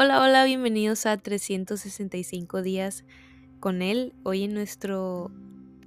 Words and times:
Hola, 0.00 0.22
hola, 0.22 0.44
bienvenidos 0.44 1.06
a 1.06 1.16
365 1.16 2.62
días 2.62 3.04
con 3.58 3.82
él. 3.82 4.14
Hoy 4.22 4.44
en 4.44 4.54
nuestro 4.54 5.32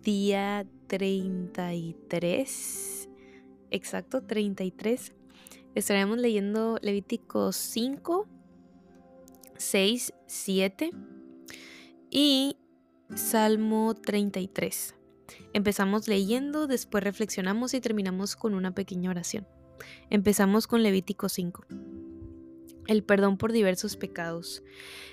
día 0.03 0.67
33, 0.87 3.07
exacto, 3.69 4.21
33, 4.21 5.13
estaremos 5.75 6.17
leyendo 6.17 6.77
Levítico 6.81 7.53
5, 7.53 8.27
6, 9.55 10.13
7 10.27 10.91
y 12.09 12.57
Salmo 13.15 13.95
33. 13.95 14.93
Empezamos 15.53 16.09
leyendo, 16.09 16.67
después 16.67 17.01
reflexionamos 17.01 17.73
y 17.73 17.79
terminamos 17.79 18.35
con 18.35 18.55
una 18.55 18.75
pequeña 18.75 19.09
oración. 19.09 19.47
Empezamos 20.09 20.67
con 20.67 20.83
Levítico 20.83 21.29
5 21.29 21.63
el 22.91 23.03
perdón 23.03 23.37
por 23.37 23.51
diversos 23.51 23.97
pecados. 23.97 24.63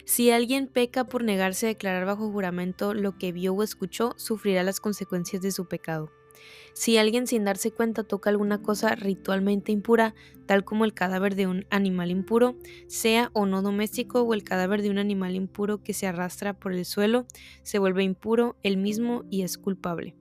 Si 0.05 0.31
alguien 0.31 0.67
peca 0.67 1.05
por 1.05 1.23
negarse 1.23 1.67
a 1.67 1.69
declarar 1.69 2.05
bajo 2.05 2.31
juramento 2.31 2.95
lo 2.95 3.17
que 3.17 3.33
vio 3.33 3.55
o 3.55 3.63
escuchó, 3.63 4.15
sufrirá 4.17 4.63
las 4.63 4.81
consecuencias 4.81 5.43
de 5.43 5.53
su 5.53 5.67
pecado. 5.67 6.11
Si 6.73 6.97
alguien 6.97 7.27
sin 7.27 7.45
darse 7.45 7.73
cuenta 7.73 8.05
toca 8.05 8.31
alguna 8.31 8.63
cosa 8.63 8.95
ritualmente 8.95 9.73
impura, 9.73 10.15
tal 10.47 10.65
como 10.65 10.85
el 10.85 10.95
cadáver 10.95 11.35
de 11.35 11.47
un 11.47 11.67
animal 11.71 12.11
impuro, 12.11 12.57
sea 12.87 13.31
o 13.33 13.47
no 13.47 13.63
doméstico, 13.63 14.23
o 14.23 14.35
el 14.35 14.45
cadáver 14.45 14.83
de 14.83 14.91
un 14.91 14.99
animal 14.99 15.35
impuro 15.35 15.83
que 15.83 15.95
se 15.95 16.07
arrastra 16.07 16.55
por 16.55 16.73
el 16.73 16.85
suelo, 16.85 17.27
se 17.63 17.79
vuelve 17.79 18.05
impuro 18.05 18.57
él 18.63 18.77
mismo 18.77 19.25
y 19.31 19.43
es 19.43 19.59
culpable. 19.59 20.15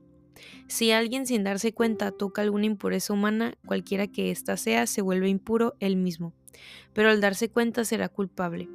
Si 0.66 0.90
alguien 0.90 1.26
sin 1.26 1.44
darse 1.44 1.72
cuenta 1.72 2.12
toca 2.12 2.42
alguna 2.42 2.66
impureza 2.66 3.12
humana, 3.12 3.54
cualquiera 3.64 4.06
que 4.06 4.30
ésta 4.30 4.56
sea, 4.56 4.86
se 4.86 5.02
vuelve 5.02 5.28
impuro 5.28 5.76
él 5.80 5.96
mismo 5.96 6.34
pero 6.92 7.10
al 7.10 7.20
darse 7.20 7.48
cuenta 7.48 7.84
será 7.84 8.08
culpable. 8.08 8.68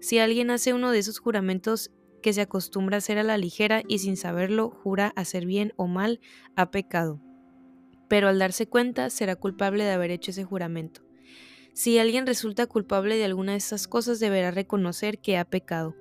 Si 0.00 0.18
alguien 0.18 0.50
hace 0.50 0.74
uno 0.74 0.90
de 0.90 0.98
esos 0.98 1.18
juramentos 1.18 1.90
que 2.22 2.32
se 2.32 2.40
acostumbra 2.40 2.96
a 2.96 2.98
hacer 2.98 3.18
a 3.18 3.22
la 3.22 3.38
ligera 3.38 3.82
y 3.86 3.98
sin 3.98 4.16
saberlo 4.16 4.70
jura 4.70 5.12
hacer 5.16 5.46
bien 5.46 5.72
o 5.76 5.86
mal, 5.86 6.20
ha 6.56 6.70
pecado. 6.70 7.20
Pero 8.08 8.28
al 8.28 8.38
darse 8.38 8.66
cuenta 8.66 9.10
será 9.10 9.36
culpable 9.36 9.84
de 9.84 9.92
haber 9.92 10.10
hecho 10.10 10.30
ese 10.30 10.44
juramento. 10.44 11.02
Si 11.74 11.98
alguien 11.98 12.26
resulta 12.26 12.66
culpable 12.66 13.16
de 13.16 13.24
alguna 13.24 13.52
de 13.52 13.58
esas 13.58 13.88
cosas 13.88 14.20
deberá 14.20 14.50
reconocer 14.50 15.18
que 15.18 15.36
ha 15.36 15.44
pecado 15.44 15.96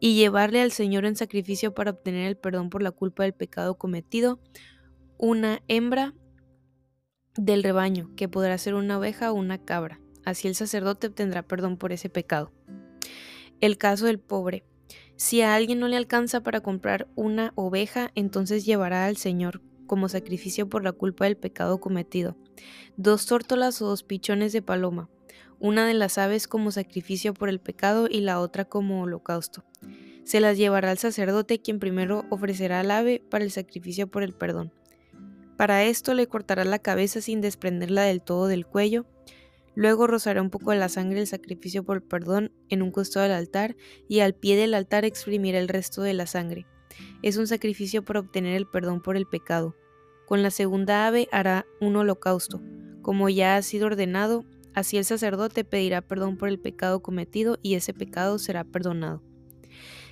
y 0.00 0.14
llevarle 0.14 0.60
al 0.60 0.72
Señor 0.72 1.04
en 1.04 1.16
sacrificio 1.16 1.74
para 1.74 1.90
obtener 1.90 2.26
el 2.26 2.36
perdón 2.36 2.70
por 2.70 2.82
la 2.82 2.90
culpa 2.90 3.24
del 3.24 3.32
pecado 3.32 3.76
cometido 3.76 4.40
una 5.18 5.60
hembra 5.68 6.14
del 7.36 7.62
rebaño, 7.62 8.10
que 8.16 8.28
podrá 8.28 8.58
ser 8.58 8.74
una 8.74 8.98
oveja 8.98 9.30
o 9.30 9.34
una 9.34 9.58
cabra 9.58 10.00
así 10.28 10.48
el 10.48 10.54
sacerdote 10.54 11.08
obtendrá 11.08 11.42
perdón 11.42 11.76
por 11.76 11.92
ese 11.92 12.08
pecado. 12.08 12.52
El 13.60 13.78
caso 13.78 14.06
del 14.06 14.18
pobre. 14.18 14.64
Si 15.16 15.42
a 15.42 15.54
alguien 15.54 15.80
no 15.80 15.88
le 15.88 15.96
alcanza 15.96 16.42
para 16.42 16.60
comprar 16.60 17.08
una 17.16 17.52
oveja, 17.56 18.10
entonces 18.14 18.64
llevará 18.64 19.06
al 19.06 19.16
Señor 19.16 19.60
como 19.86 20.08
sacrificio 20.08 20.68
por 20.68 20.84
la 20.84 20.92
culpa 20.92 21.24
del 21.24 21.36
pecado 21.36 21.80
cometido, 21.80 22.36
dos 22.96 23.26
tórtolas 23.26 23.82
o 23.82 23.86
dos 23.86 24.04
pichones 24.04 24.52
de 24.52 24.62
paloma, 24.62 25.10
una 25.58 25.86
de 25.86 25.94
las 25.94 26.18
aves 26.18 26.46
como 26.46 26.70
sacrificio 26.70 27.34
por 27.34 27.48
el 27.48 27.58
pecado 27.58 28.06
y 28.08 28.20
la 28.20 28.38
otra 28.38 28.64
como 28.66 29.02
holocausto. 29.02 29.64
Se 30.22 30.40
las 30.40 30.56
llevará 30.56 30.90
al 30.90 30.98
sacerdote 30.98 31.60
quien 31.60 31.80
primero 31.80 32.26
ofrecerá 32.30 32.80
al 32.80 32.90
ave 32.90 33.22
para 33.28 33.44
el 33.44 33.50
sacrificio 33.50 34.06
por 34.06 34.22
el 34.22 34.34
perdón. 34.34 34.72
Para 35.56 35.82
esto 35.82 36.14
le 36.14 36.28
cortará 36.28 36.64
la 36.64 36.78
cabeza 36.78 37.20
sin 37.20 37.40
desprenderla 37.40 38.02
del 38.02 38.22
todo 38.22 38.46
del 38.46 38.66
cuello, 38.66 39.06
Luego 39.78 40.08
rozará 40.08 40.42
un 40.42 40.50
poco 40.50 40.72
de 40.72 40.76
la 40.76 40.88
sangre 40.88 41.18
del 41.18 41.28
sacrificio 41.28 41.84
por 41.84 42.02
perdón 42.02 42.50
en 42.68 42.82
un 42.82 42.90
costado 42.90 43.22
del 43.22 43.36
altar 43.36 43.76
y 44.08 44.18
al 44.18 44.34
pie 44.34 44.56
del 44.56 44.74
altar 44.74 45.04
exprimirá 45.04 45.60
el 45.60 45.68
resto 45.68 46.02
de 46.02 46.14
la 46.14 46.26
sangre. 46.26 46.66
Es 47.22 47.36
un 47.36 47.46
sacrificio 47.46 48.04
para 48.04 48.18
obtener 48.18 48.56
el 48.56 48.66
perdón 48.66 49.00
por 49.00 49.16
el 49.16 49.24
pecado. 49.24 49.76
Con 50.26 50.42
la 50.42 50.50
segunda 50.50 51.06
ave 51.06 51.28
hará 51.30 51.64
un 51.80 51.94
holocausto. 51.94 52.60
Como 53.02 53.28
ya 53.28 53.54
ha 53.54 53.62
sido 53.62 53.86
ordenado, 53.86 54.44
así 54.74 54.96
el 54.96 55.04
sacerdote 55.04 55.62
pedirá 55.62 56.00
perdón 56.00 56.38
por 56.38 56.48
el 56.48 56.58
pecado 56.58 57.00
cometido 57.00 57.60
y 57.62 57.74
ese 57.74 57.94
pecado 57.94 58.40
será 58.40 58.64
perdonado. 58.64 59.22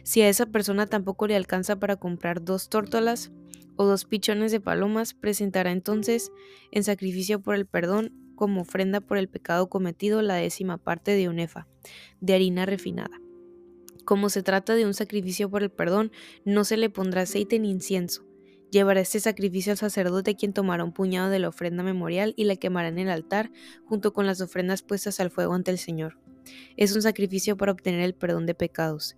Si 0.05 0.23
a 0.23 0.29
esa 0.29 0.47
persona 0.47 0.87
tampoco 0.87 1.27
le 1.27 1.35
alcanza 1.35 1.75
para 1.75 1.97
comprar 1.97 2.45
dos 2.45 2.69
tórtolas 2.69 3.33
o 3.75 3.85
dos 3.85 4.05
pichones 4.05 4.53
de 4.53 4.61
palomas, 4.61 5.13
presentará 5.13 5.73
entonces 5.73 6.31
en 6.71 6.85
sacrificio 6.85 7.43
por 7.43 7.57
el 7.57 7.67
perdón 7.67 8.26
como 8.37 8.61
ofrenda 8.61 9.01
por 9.01 9.19
el 9.19 9.29
pecado 9.29 9.69
cometido 9.69 10.23
la 10.23 10.37
décima 10.37 10.79
parte 10.79 11.13
de 11.13 11.29
un 11.29 11.41
efa 11.41 11.67
de 12.21 12.35
harina 12.35 12.67
refinada. 12.67 13.21
Como 14.05 14.29
se 14.29 14.45
trata 14.45 14.77
de 14.77 14.87
un 14.87 14.95
sacrificio 14.95 15.51
por 15.51 15.65
el 15.65 15.71
perdón, 15.71 16.13
no 16.45 16.63
se 16.63 16.77
le 16.77 16.91
pondrá 16.91 17.23
aceite 17.23 17.59
ni 17.59 17.73
incienso. 17.73 18.25
Llevará 18.71 19.01
este 19.01 19.19
sacrificio 19.19 19.73
al 19.73 19.79
sacerdote 19.79 20.37
quien 20.37 20.53
tomará 20.53 20.85
un 20.85 20.93
puñado 20.93 21.31
de 21.31 21.39
la 21.39 21.49
ofrenda 21.49 21.83
memorial 21.83 22.35
y 22.37 22.45
la 22.45 22.57
quemará 22.57 22.89
en 22.89 22.99
el 22.99 23.09
altar 23.09 23.51
junto 23.85 24.13
con 24.13 24.27
las 24.27 24.41
ofrendas 24.41 24.83
puestas 24.83 25.19
al 25.19 25.31
fuego 25.31 25.55
ante 25.55 25.71
el 25.73 25.79
Señor. 25.79 26.19
Es 26.77 26.95
un 26.95 27.03
sacrificio 27.03 27.57
para 27.57 27.73
obtener 27.73 28.01
el 28.01 28.15
perdón 28.15 28.47
de 28.47 28.55
pecados. 28.55 29.17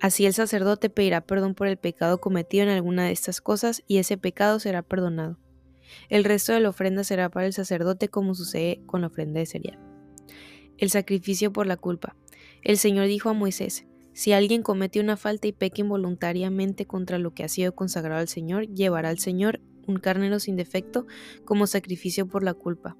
Así 0.00 0.24
el 0.24 0.32
sacerdote 0.32 0.88
pedirá 0.88 1.20
perdón 1.20 1.54
por 1.54 1.66
el 1.66 1.76
pecado 1.76 2.20
cometido 2.20 2.64
en 2.64 2.70
alguna 2.70 3.04
de 3.04 3.12
estas 3.12 3.40
cosas 3.40 3.82
y 3.86 3.98
ese 3.98 4.16
pecado 4.16 4.58
será 4.58 4.82
perdonado. 4.82 5.38
El 6.08 6.24
resto 6.24 6.52
de 6.52 6.60
la 6.60 6.70
ofrenda 6.70 7.04
será 7.04 7.30
para 7.30 7.46
el 7.46 7.52
sacerdote 7.52 8.08
como 8.08 8.34
sucede 8.34 8.80
con 8.86 9.00
la 9.00 9.08
ofrenda 9.08 9.40
de 9.40 9.46
cereal. 9.46 9.78
El 10.78 10.90
sacrificio 10.90 11.52
por 11.52 11.66
la 11.66 11.76
culpa. 11.76 12.16
El 12.62 12.78
Señor 12.78 13.06
dijo 13.06 13.28
a 13.28 13.34
Moisés, 13.34 13.86
si 14.12 14.32
alguien 14.32 14.62
comete 14.62 15.00
una 15.00 15.16
falta 15.16 15.46
y 15.46 15.52
peca 15.52 15.80
involuntariamente 15.80 16.86
contra 16.86 17.18
lo 17.18 17.32
que 17.32 17.44
ha 17.44 17.48
sido 17.48 17.74
consagrado 17.74 18.20
al 18.20 18.28
Señor, 18.28 18.66
llevará 18.68 19.08
al 19.08 19.18
Señor 19.18 19.60
un 19.86 19.98
carnero 19.98 20.40
sin 20.40 20.56
defecto 20.56 21.06
como 21.44 21.66
sacrificio 21.66 22.26
por 22.26 22.42
la 22.42 22.54
culpa. 22.54 22.96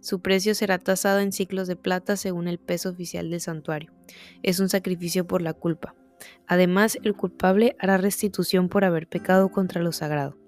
Su 0.00 0.20
precio 0.20 0.54
será 0.54 0.78
tasado 0.78 1.20
en 1.20 1.32
ciclos 1.32 1.68
de 1.68 1.76
plata 1.76 2.16
según 2.16 2.48
el 2.48 2.58
peso 2.58 2.90
oficial 2.90 3.30
del 3.30 3.40
santuario. 3.40 3.92
Es 4.42 4.60
un 4.60 4.68
sacrificio 4.68 5.26
por 5.26 5.42
la 5.42 5.52
culpa. 5.52 5.94
Además, 6.46 6.98
el 7.02 7.14
culpable 7.14 7.76
hará 7.78 7.96
restitución 7.96 8.68
por 8.68 8.84
haber 8.84 9.06
pecado 9.08 9.50
contra 9.50 9.82
lo 9.82 9.92
sagrado 9.92 10.39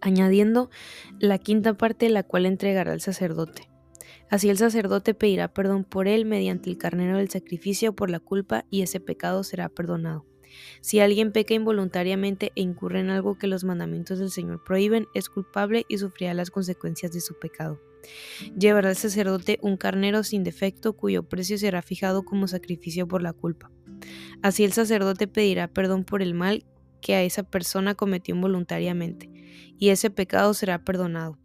añadiendo 0.00 0.70
la 1.18 1.38
quinta 1.38 1.74
parte 1.74 2.08
la 2.08 2.22
cual 2.22 2.46
entregará 2.46 2.92
al 2.92 3.00
sacerdote. 3.00 3.68
Así 4.28 4.48
el 4.48 4.58
sacerdote 4.58 5.14
pedirá 5.14 5.48
perdón 5.48 5.84
por 5.84 6.08
él 6.08 6.24
mediante 6.24 6.70
el 6.70 6.78
carnero 6.78 7.18
del 7.18 7.30
sacrificio 7.30 7.94
por 7.94 8.10
la 8.10 8.20
culpa 8.20 8.64
y 8.70 8.82
ese 8.82 9.00
pecado 9.00 9.44
será 9.44 9.68
perdonado. 9.68 10.26
Si 10.80 11.00
alguien 11.00 11.32
peca 11.32 11.54
involuntariamente 11.54 12.52
e 12.54 12.62
incurre 12.62 13.00
en 13.00 13.10
algo 13.10 13.38
que 13.38 13.46
los 13.46 13.64
mandamientos 13.64 14.18
del 14.18 14.30
Señor 14.30 14.64
prohíben, 14.64 15.06
es 15.14 15.28
culpable 15.28 15.84
y 15.88 15.98
sufrirá 15.98 16.34
las 16.34 16.50
consecuencias 16.50 17.12
de 17.12 17.20
su 17.20 17.38
pecado. 17.38 17.80
Llevará 18.58 18.90
al 18.90 18.96
sacerdote 18.96 19.58
un 19.62 19.76
carnero 19.76 20.22
sin 20.22 20.44
defecto 20.44 20.94
cuyo 20.94 21.24
precio 21.24 21.58
será 21.58 21.82
fijado 21.82 22.24
como 22.24 22.46
sacrificio 22.46 23.06
por 23.06 23.22
la 23.22 23.32
culpa. 23.32 23.70
Así 24.42 24.64
el 24.64 24.72
sacerdote 24.72 25.26
pedirá 25.26 25.68
perdón 25.68 26.04
por 26.04 26.22
el 26.22 26.34
mal 26.34 26.64
que 27.00 27.14
a 27.14 27.22
esa 27.22 27.42
persona 27.42 27.94
cometió 27.94 28.34
involuntariamente, 28.34 29.30
y 29.78 29.90
ese 29.90 30.10
pecado 30.10 30.54
será 30.54 30.84
perdonado. 30.84 31.38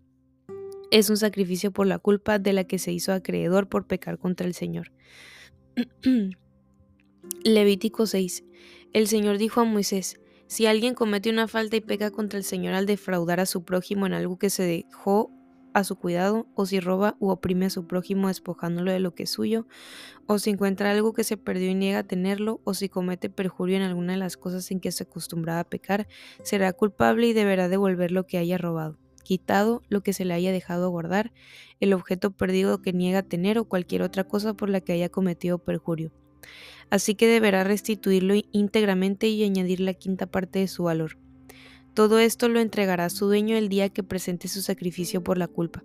Es 0.91 1.09
un 1.09 1.17
sacrificio 1.17 1.71
por 1.71 1.87
la 1.87 1.99
culpa 1.99 2.39
de 2.39 2.53
la 2.53 2.65
que 2.65 2.79
se 2.79 2.91
hizo 2.91 3.13
acreedor 3.13 3.69
por 3.69 3.87
pecar 3.87 4.17
contra 4.17 4.45
el 4.45 4.53
Señor. 4.53 4.91
Levítico 7.43 8.05
6. 8.05 8.43
El 8.93 9.07
Señor 9.07 9.37
dijo 9.37 9.61
a 9.61 9.63
Moisés, 9.63 10.19
si 10.47 10.65
alguien 10.65 10.95
comete 10.95 11.29
una 11.29 11.47
falta 11.47 11.77
y 11.77 11.81
peca 11.81 12.11
contra 12.11 12.37
el 12.37 12.43
Señor 12.43 12.73
al 12.73 12.85
defraudar 12.85 13.39
a 13.39 13.45
su 13.45 13.63
prójimo 13.63 14.05
en 14.05 14.13
algo 14.13 14.37
que 14.37 14.49
se 14.49 14.63
dejó 14.63 15.31
a 15.73 15.83
su 15.83 15.95
cuidado, 15.95 16.47
o 16.55 16.65
si 16.65 16.79
roba 16.79 17.15
u 17.19 17.29
oprime 17.29 17.67
a 17.67 17.69
su 17.69 17.87
prójimo 17.87 18.27
despojándolo 18.27 18.91
de 18.91 18.99
lo 18.99 19.13
que 19.15 19.23
es 19.23 19.29
suyo, 19.29 19.67
o 20.27 20.39
si 20.39 20.49
encuentra 20.49 20.91
algo 20.91 21.13
que 21.13 21.23
se 21.23 21.37
perdió 21.37 21.69
y 21.69 21.75
niega 21.75 22.03
tenerlo, 22.03 22.61
o 22.63 22.73
si 22.73 22.89
comete 22.89 23.29
perjurio 23.29 23.77
en 23.77 23.83
alguna 23.83 24.13
de 24.13 24.19
las 24.19 24.37
cosas 24.37 24.69
en 24.71 24.79
que 24.79 24.91
se 24.91 25.03
acostumbraba 25.03 25.61
a 25.61 25.69
pecar, 25.69 26.07
será 26.43 26.73
culpable 26.73 27.27
y 27.27 27.33
deberá 27.33 27.69
devolver 27.69 28.11
lo 28.11 28.25
que 28.27 28.37
haya 28.37 28.57
robado, 28.57 28.97
quitado 29.23 29.81
lo 29.89 30.01
que 30.01 30.13
se 30.13 30.25
le 30.25 30.33
haya 30.33 30.51
dejado 30.51 30.89
guardar, 30.89 31.31
el 31.79 31.93
objeto 31.93 32.31
perdido 32.31 32.81
que 32.81 32.93
niega 32.93 33.23
tener 33.23 33.57
o 33.57 33.65
cualquier 33.65 34.01
otra 34.01 34.23
cosa 34.23 34.53
por 34.53 34.69
la 34.69 34.81
que 34.81 34.93
haya 34.93 35.09
cometido 35.09 35.59
perjurio. 35.59 36.11
Así 36.89 37.15
que 37.15 37.27
deberá 37.27 37.63
restituirlo 37.63 38.33
íntegramente 38.51 39.27
y 39.27 39.43
añadir 39.43 39.79
la 39.79 39.93
quinta 39.93 40.25
parte 40.25 40.59
de 40.59 40.67
su 40.67 40.83
valor. 40.83 41.17
Todo 41.93 42.19
esto 42.19 42.47
lo 42.47 42.59
entregará 42.59 43.05
a 43.05 43.09
su 43.09 43.25
dueño 43.25 43.57
el 43.57 43.67
día 43.67 43.89
que 43.89 44.01
presente 44.03 44.47
su 44.47 44.61
sacrificio 44.61 45.23
por 45.23 45.37
la 45.37 45.47
culpa. 45.47 45.83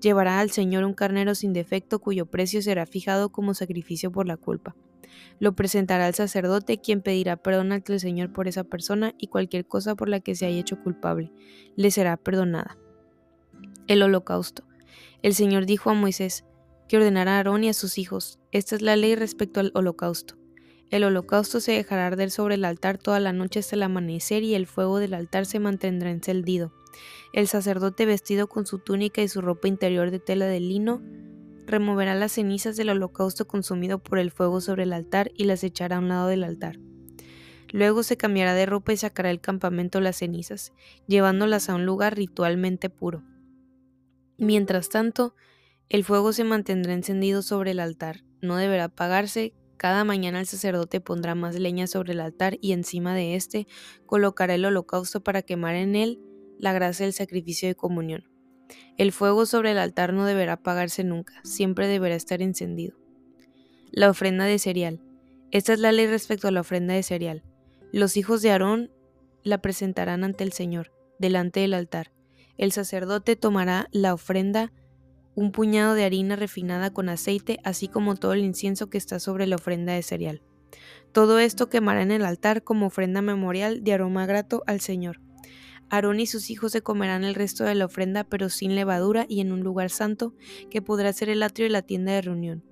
Llevará 0.00 0.38
al 0.38 0.50
Señor 0.50 0.84
un 0.84 0.94
carnero 0.94 1.34
sin 1.34 1.52
defecto 1.52 1.98
cuyo 1.98 2.26
precio 2.26 2.62
será 2.62 2.86
fijado 2.86 3.30
como 3.30 3.54
sacrificio 3.54 4.12
por 4.12 4.26
la 4.26 4.36
culpa. 4.36 4.76
Lo 5.40 5.54
presentará 5.54 6.06
al 6.06 6.14
sacerdote 6.14 6.80
quien 6.80 7.02
pedirá 7.02 7.36
perdón 7.36 7.72
ante 7.72 7.92
el 7.92 8.00
Señor 8.00 8.32
por 8.32 8.46
esa 8.46 8.64
persona 8.64 9.14
y 9.18 9.26
cualquier 9.26 9.66
cosa 9.66 9.96
por 9.96 10.08
la 10.08 10.20
que 10.20 10.34
se 10.34 10.46
haya 10.46 10.60
hecho 10.60 10.80
culpable. 10.80 11.32
Le 11.76 11.90
será 11.90 12.16
perdonada. 12.16 12.78
El 13.88 14.02
holocausto. 14.02 14.64
El 15.22 15.34
Señor 15.34 15.66
dijo 15.66 15.90
a 15.90 15.94
Moisés, 15.94 16.44
que 16.88 16.98
ordenará 16.98 17.32
a 17.32 17.36
Aarón 17.38 17.64
y 17.64 17.68
a 17.68 17.74
sus 17.74 17.98
hijos. 17.98 18.38
Esta 18.50 18.76
es 18.76 18.82
la 18.82 18.96
ley 18.96 19.14
respecto 19.16 19.60
al 19.60 19.72
holocausto. 19.74 20.36
El 20.92 21.04
holocausto 21.04 21.58
se 21.60 21.72
dejará 21.72 22.06
arder 22.06 22.30
sobre 22.30 22.56
el 22.56 22.66
altar 22.66 22.98
toda 22.98 23.18
la 23.18 23.32
noche 23.32 23.60
hasta 23.60 23.76
el 23.76 23.82
amanecer 23.82 24.42
y 24.42 24.54
el 24.54 24.66
fuego 24.66 24.98
del 24.98 25.14
altar 25.14 25.46
se 25.46 25.58
mantendrá 25.58 26.10
encendido. 26.10 26.70
El 27.32 27.48
sacerdote 27.48 28.04
vestido 28.04 28.46
con 28.46 28.66
su 28.66 28.78
túnica 28.78 29.22
y 29.22 29.28
su 29.28 29.40
ropa 29.40 29.68
interior 29.68 30.10
de 30.10 30.18
tela 30.18 30.44
de 30.44 30.60
lino 30.60 31.00
removerá 31.66 32.14
las 32.14 32.32
cenizas 32.32 32.76
del 32.76 32.90
holocausto 32.90 33.46
consumido 33.46 34.00
por 34.00 34.18
el 34.18 34.30
fuego 34.30 34.60
sobre 34.60 34.82
el 34.82 34.92
altar 34.92 35.30
y 35.34 35.44
las 35.44 35.64
echará 35.64 35.96
a 35.96 35.98
un 36.00 36.08
lado 36.08 36.28
del 36.28 36.44
altar. 36.44 36.78
Luego 37.70 38.02
se 38.02 38.18
cambiará 38.18 38.52
de 38.52 38.66
ropa 38.66 38.92
y 38.92 38.98
sacará 38.98 39.30
del 39.30 39.40
campamento 39.40 39.98
las 40.02 40.18
cenizas, 40.18 40.74
llevándolas 41.06 41.70
a 41.70 41.74
un 41.74 41.86
lugar 41.86 42.18
ritualmente 42.18 42.90
puro. 42.90 43.22
Mientras 44.36 44.90
tanto, 44.90 45.34
el 45.88 46.04
fuego 46.04 46.34
se 46.34 46.44
mantendrá 46.44 46.92
encendido 46.92 47.40
sobre 47.40 47.70
el 47.70 47.80
altar, 47.80 48.24
no 48.42 48.56
deberá 48.56 48.84
apagarse. 48.84 49.54
Cada 49.82 50.04
mañana 50.04 50.38
el 50.38 50.46
sacerdote 50.46 51.00
pondrá 51.00 51.34
más 51.34 51.58
leña 51.58 51.88
sobre 51.88 52.12
el 52.12 52.20
altar 52.20 52.56
y 52.60 52.70
encima 52.70 53.16
de 53.16 53.34
éste 53.34 53.66
colocará 54.06 54.54
el 54.54 54.64
holocausto 54.64 55.24
para 55.24 55.42
quemar 55.42 55.74
en 55.74 55.96
él 55.96 56.20
la 56.56 56.72
grasa 56.72 57.02
del 57.02 57.12
sacrificio 57.12 57.66
de 57.66 57.74
comunión. 57.74 58.30
El 58.96 59.10
fuego 59.10 59.44
sobre 59.44 59.72
el 59.72 59.78
altar 59.78 60.12
no 60.12 60.24
deberá 60.24 60.52
apagarse 60.52 61.02
nunca, 61.02 61.34
siempre 61.42 61.88
deberá 61.88 62.14
estar 62.14 62.42
encendido. 62.42 62.96
La 63.90 64.08
ofrenda 64.08 64.44
de 64.44 64.60
cereal. 64.60 65.00
Esta 65.50 65.72
es 65.72 65.80
la 65.80 65.90
ley 65.90 66.06
respecto 66.06 66.46
a 66.46 66.52
la 66.52 66.60
ofrenda 66.60 66.94
de 66.94 67.02
cereal. 67.02 67.42
Los 67.90 68.16
hijos 68.16 68.40
de 68.40 68.52
Aarón 68.52 68.92
la 69.42 69.58
presentarán 69.58 70.22
ante 70.22 70.44
el 70.44 70.52
Señor, 70.52 70.92
delante 71.18 71.58
del 71.58 71.74
altar. 71.74 72.12
El 72.56 72.70
sacerdote 72.70 73.34
tomará 73.34 73.88
la 73.90 74.14
ofrenda, 74.14 74.72
un 75.34 75.52
puñado 75.52 75.94
de 75.94 76.04
harina 76.04 76.36
refinada 76.36 76.92
con 76.92 77.08
aceite, 77.08 77.58
así 77.64 77.88
como 77.88 78.16
todo 78.16 78.32
el 78.32 78.44
incienso 78.44 78.90
que 78.90 78.98
está 78.98 79.18
sobre 79.18 79.46
la 79.46 79.56
ofrenda 79.56 79.92
de 79.92 80.02
cereal. 80.02 80.42
Todo 81.12 81.38
esto 81.38 81.68
quemará 81.68 82.02
en 82.02 82.10
el 82.10 82.24
altar 82.24 82.62
como 82.62 82.86
ofrenda 82.86 83.22
memorial 83.22 83.84
de 83.84 83.92
aroma 83.92 84.26
grato 84.26 84.62
al 84.66 84.80
Señor. 84.80 85.20
Aarón 85.90 86.20
y 86.20 86.26
sus 86.26 86.48
hijos 86.48 86.72
se 86.72 86.80
comerán 86.80 87.22
el 87.22 87.34
resto 87.34 87.64
de 87.64 87.74
la 87.74 87.84
ofrenda, 87.84 88.24
pero 88.24 88.48
sin 88.48 88.74
levadura 88.74 89.26
y 89.28 89.40
en 89.40 89.52
un 89.52 89.60
lugar 89.60 89.90
santo, 89.90 90.34
que 90.70 90.80
podrá 90.80 91.12
ser 91.12 91.28
el 91.28 91.42
atrio 91.42 91.66
de 91.66 91.72
la 91.72 91.82
tienda 91.82 92.12
de 92.12 92.22
reunión. 92.22 92.64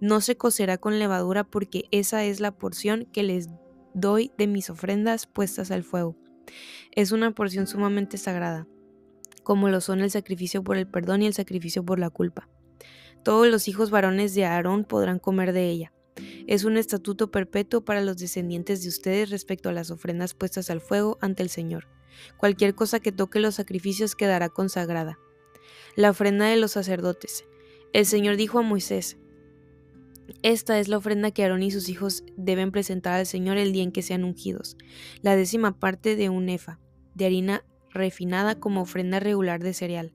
No 0.00 0.20
se 0.20 0.36
cocerá 0.36 0.76
con 0.76 0.98
levadura 0.98 1.44
porque 1.44 1.84
esa 1.92 2.24
es 2.24 2.40
la 2.40 2.50
porción 2.50 3.06
que 3.12 3.22
les 3.22 3.48
doy 3.94 4.32
de 4.36 4.48
mis 4.48 4.68
ofrendas 4.68 5.26
puestas 5.26 5.70
al 5.70 5.84
fuego. 5.84 6.16
Es 6.90 7.12
una 7.12 7.30
porción 7.30 7.68
sumamente 7.68 8.18
sagrada, 8.18 8.66
como 9.46 9.68
lo 9.68 9.80
son 9.80 10.00
el 10.00 10.10
sacrificio 10.10 10.64
por 10.64 10.76
el 10.76 10.88
perdón 10.88 11.22
y 11.22 11.28
el 11.28 11.32
sacrificio 11.32 11.84
por 11.84 12.00
la 12.00 12.10
culpa. 12.10 12.48
Todos 13.22 13.46
los 13.46 13.68
hijos 13.68 13.90
varones 13.90 14.34
de 14.34 14.44
Aarón 14.44 14.82
podrán 14.82 15.20
comer 15.20 15.52
de 15.52 15.70
ella. 15.70 15.92
Es 16.48 16.64
un 16.64 16.76
estatuto 16.76 17.30
perpetuo 17.30 17.84
para 17.84 18.00
los 18.00 18.16
descendientes 18.16 18.82
de 18.82 18.88
ustedes 18.88 19.30
respecto 19.30 19.68
a 19.68 19.72
las 19.72 19.92
ofrendas 19.92 20.34
puestas 20.34 20.68
al 20.68 20.80
fuego 20.80 21.16
ante 21.20 21.44
el 21.44 21.48
Señor. 21.48 21.86
Cualquier 22.38 22.74
cosa 22.74 22.98
que 22.98 23.12
toque 23.12 23.38
los 23.38 23.54
sacrificios 23.54 24.16
quedará 24.16 24.48
consagrada. 24.48 25.16
La 25.94 26.10
ofrenda 26.10 26.46
de 26.46 26.56
los 26.56 26.72
sacerdotes. 26.72 27.44
El 27.92 28.04
Señor 28.04 28.36
dijo 28.36 28.58
a 28.58 28.62
Moisés, 28.62 29.16
esta 30.42 30.80
es 30.80 30.88
la 30.88 30.96
ofrenda 30.96 31.30
que 31.30 31.44
Aarón 31.44 31.62
y 31.62 31.70
sus 31.70 31.88
hijos 31.88 32.24
deben 32.36 32.72
presentar 32.72 33.12
al 33.12 33.26
Señor 33.26 33.58
el 33.58 33.72
día 33.72 33.84
en 33.84 33.92
que 33.92 34.02
sean 34.02 34.24
ungidos, 34.24 34.76
la 35.22 35.36
décima 35.36 35.78
parte 35.78 36.16
de 36.16 36.30
un 36.30 36.48
efa, 36.48 36.80
de 37.14 37.26
harina 37.26 37.64
refinada 37.96 38.58
como 38.58 38.82
ofrenda 38.82 39.20
regular 39.20 39.62
de 39.62 39.74
cereal. 39.74 40.12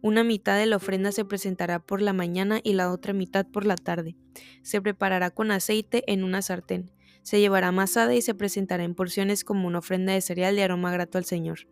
Una 0.00 0.22
mitad 0.22 0.56
de 0.56 0.66
la 0.66 0.76
ofrenda 0.76 1.10
se 1.10 1.24
presentará 1.24 1.80
por 1.80 2.00
la 2.00 2.12
mañana 2.12 2.60
y 2.62 2.74
la 2.74 2.92
otra 2.92 3.12
mitad 3.12 3.46
por 3.46 3.66
la 3.66 3.76
tarde. 3.76 4.16
Se 4.62 4.80
preparará 4.80 5.30
con 5.30 5.50
aceite 5.50 6.04
en 6.06 6.22
una 6.22 6.40
sartén. 6.40 6.92
Se 7.22 7.40
llevará 7.40 7.68
amasada 7.68 8.14
y 8.14 8.22
se 8.22 8.34
presentará 8.34 8.84
en 8.84 8.94
porciones 8.94 9.44
como 9.44 9.66
una 9.66 9.80
ofrenda 9.80 10.12
de 10.12 10.20
cereal 10.20 10.54
de 10.54 10.62
aroma 10.62 10.92
grato 10.92 11.18
al 11.18 11.24
Señor. 11.24 11.68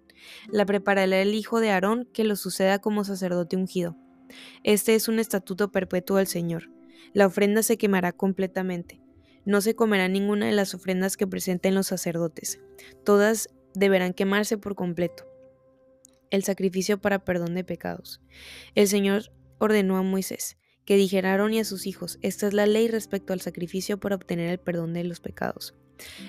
La 0.48 0.66
preparará 0.66 1.22
el 1.22 1.34
hijo 1.34 1.60
de 1.60 1.70
Aarón 1.70 2.08
que 2.12 2.25
lo 2.25 2.37
suceda 2.37 2.81
como 2.81 3.04
sacerdote 3.04 3.56
ungido. 3.56 3.96
Este 4.64 4.94
es 4.94 5.08
un 5.08 5.19
estatuto 5.19 5.70
perpetuo 5.70 6.16
del 6.16 6.26
Señor. 6.26 6.70
La 7.12 7.26
ofrenda 7.26 7.62
se 7.62 7.78
quemará 7.78 8.12
completamente. 8.12 9.00
No 9.44 9.60
se 9.60 9.76
comerá 9.76 10.08
ninguna 10.08 10.46
de 10.46 10.52
las 10.52 10.75
ofrendas 10.75 11.16
que 11.16 11.28
presenten 11.28 11.76
los 11.76 11.87
sacerdotes. 11.87 12.60
Todas 13.04 13.48
deberán 13.75 14.12
quemarse 14.12 14.58
por 14.58 14.75
completo. 14.75 15.25
El 16.31 16.44
sacrificio 16.44 16.99
para 16.99 17.25
perdón 17.25 17.55
de 17.55 17.64
pecados. 17.64 18.20
El 18.75 18.88
Señor 18.88 19.32
ordenó 19.58 19.96
a 19.96 20.02
Moisés 20.02 20.56
que 20.87 20.96
dijera 20.96 21.31
a 21.31 21.32
Aarón 21.32 21.52
y 21.52 21.58
a 21.58 21.64
sus 21.64 21.87
hijos, 21.87 22.19
esta 22.23 22.46
es 22.46 22.55
la 22.55 22.64
ley 22.64 22.88
respecto 22.88 23.32
al 23.32 23.40
sacrificio 23.40 23.99
para 23.99 24.14
obtener 24.14 24.49
el 24.49 24.58
perdón 24.58 24.94
de 24.94 25.05
los 25.05 25.20
pecados. 25.20 25.75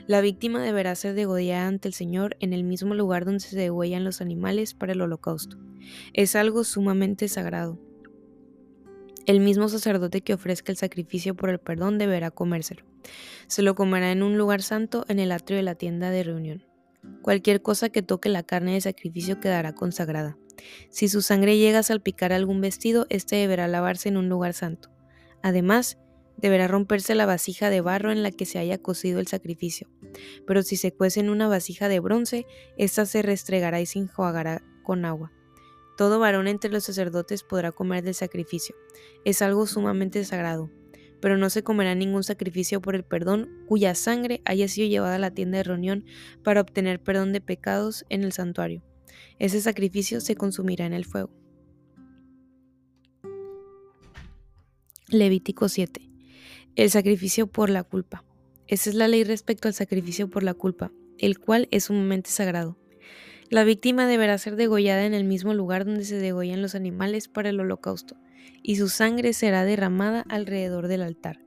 La 0.07 0.19
víctima 0.19 0.61
deberá 0.61 0.95
ser 0.95 1.13
degollada 1.13 1.67
ante 1.67 1.87
el 1.87 1.93
Señor 1.93 2.35
en 2.39 2.53
el 2.53 2.63
mismo 2.63 2.95
lugar 2.95 3.23
donde 3.23 3.41
se 3.41 3.55
degüellan 3.55 4.03
los 4.03 4.19
animales 4.19 4.73
para 4.73 4.93
el 4.93 5.01
holocausto. 5.01 5.57
Es 6.13 6.35
algo 6.35 6.63
sumamente 6.63 7.27
sagrado. 7.27 7.79
El 9.27 9.41
mismo 9.41 9.67
sacerdote 9.69 10.21
que 10.21 10.33
ofrezca 10.33 10.71
el 10.71 10.77
sacrificio 10.77 11.35
por 11.35 11.49
el 11.49 11.59
perdón 11.59 11.97
deberá 11.97 12.31
comérselo. 12.31 12.83
Se 13.47 13.61
lo 13.61 13.75
comerá 13.75 14.11
en 14.11 14.23
un 14.23 14.37
lugar 14.37 14.61
santo 14.61 15.05
en 15.07 15.19
el 15.19 15.31
atrio 15.31 15.57
de 15.57 15.63
la 15.63 15.75
tienda 15.75 16.09
de 16.09 16.23
reunión. 16.23 16.66
Cualquier 17.21 17.61
cosa 17.61 17.89
que 17.89 18.01
toque 18.01 18.29
la 18.29 18.43
carne 18.43 18.73
de 18.73 18.81
sacrificio 18.81 19.39
quedará 19.39 19.73
consagrada. 19.73 20.37
Si 20.89 21.07
su 21.07 21.21
sangre 21.21 21.57
llega 21.57 21.79
a 21.79 21.83
salpicar 21.83 22.33
algún 22.33 22.61
vestido, 22.61 23.05
éste 23.09 23.35
deberá 23.35 23.67
lavarse 23.67 24.09
en 24.09 24.17
un 24.17 24.29
lugar 24.29 24.53
santo. 24.53 24.89
Además, 25.43 25.97
deberá 26.37 26.67
romperse 26.67 27.15
la 27.15 27.25
vasija 27.25 27.69
de 27.69 27.81
barro 27.81 28.11
en 28.11 28.23
la 28.23 28.31
que 28.31 28.45
se 28.45 28.59
haya 28.59 28.77
cocido 28.77 29.19
el 29.19 29.27
sacrificio. 29.27 29.89
Pero 30.45 30.63
si 30.63 30.77
se 30.77 30.91
cuece 30.93 31.19
en 31.19 31.29
una 31.29 31.47
vasija 31.47 31.89
de 31.89 31.99
bronce, 31.99 32.45
ésta 32.77 33.05
se 33.05 33.21
restregará 33.21 33.81
y 33.81 33.85
se 33.85 33.99
enjuagará 33.99 34.63
con 34.83 35.05
agua. 35.05 35.31
Todo 35.97 36.19
varón 36.19 36.47
entre 36.47 36.71
los 36.71 36.83
sacerdotes 36.83 37.43
podrá 37.43 37.71
comer 37.71 38.03
del 38.03 38.13
sacrificio. 38.13 38.75
Es 39.25 39.41
algo 39.41 39.65
sumamente 39.65 40.23
sagrado. 40.23 40.69
Pero 41.19 41.37
no 41.37 41.49
se 41.49 41.63
comerá 41.63 41.95
ningún 41.95 42.23
sacrificio 42.23 42.81
por 42.81 42.95
el 42.95 43.03
perdón 43.03 43.49
cuya 43.67 43.95
sangre 43.95 44.41
haya 44.45 44.67
sido 44.67 44.87
llevada 44.87 45.15
a 45.15 45.19
la 45.19 45.31
tienda 45.31 45.57
de 45.57 45.63
reunión 45.63 46.05
para 46.43 46.61
obtener 46.61 47.01
perdón 47.01 47.33
de 47.33 47.41
pecados 47.41 48.05
en 48.09 48.23
el 48.23 48.31
santuario. 48.31 48.83
Ese 49.39 49.61
sacrificio 49.61 50.21
se 50.21 50.35
consumirá 50.35 50.85
en 50.85 50.93
el 50.93 51.05
fuego. 51.05 51.31
Levítico 55.09 55.69
7. 55.69 56.01
El 56.75 56.89
sacrificio 56.89 57.47
por 57.47 57.69
la 57.69 57.83
culpa. 57.83 58.25
Esa 58.67 58.89
es 58.89 58.95
la 58.95 59.07
ley 59.07 59.23
respecto 59.23 59.69
al 59.69 59.73
sacrificio 59.73 60.29
por 60.29 60.43
la 60.43 60.53
culpa, 60.53 60.91
el 61.17 61.39
cual 61.39 61.69
es 61.71 61.85
sumamente 61.85 62.29
sagrado. 62.29 62.77
La 63.49 63.63
víctima 63.63 64.07
deberá 64.07 64.37
ser 64.37 64.57
degollada 64.57 65.05
en 65.05 65.13
el 65.13 65.23
mismo 65.23 65.53
lugar 65.53 65.85
donde 65.85 66.03
se 66.03 66.17
degollan 66.17 66.61
los 66.61 66.75
animales 66.75 67.29
para 67.29 67.49
el 67.49 67.61
holocausto, 67.61 68.17
y 68.63 68.75
su 68.77 68.89
sangre 68.89 69.33
será 69.33 69.65
derramada 69.65 70.25
alrededor 70.29 70.87
del 70.87 71.01
altar. 71.01 71.41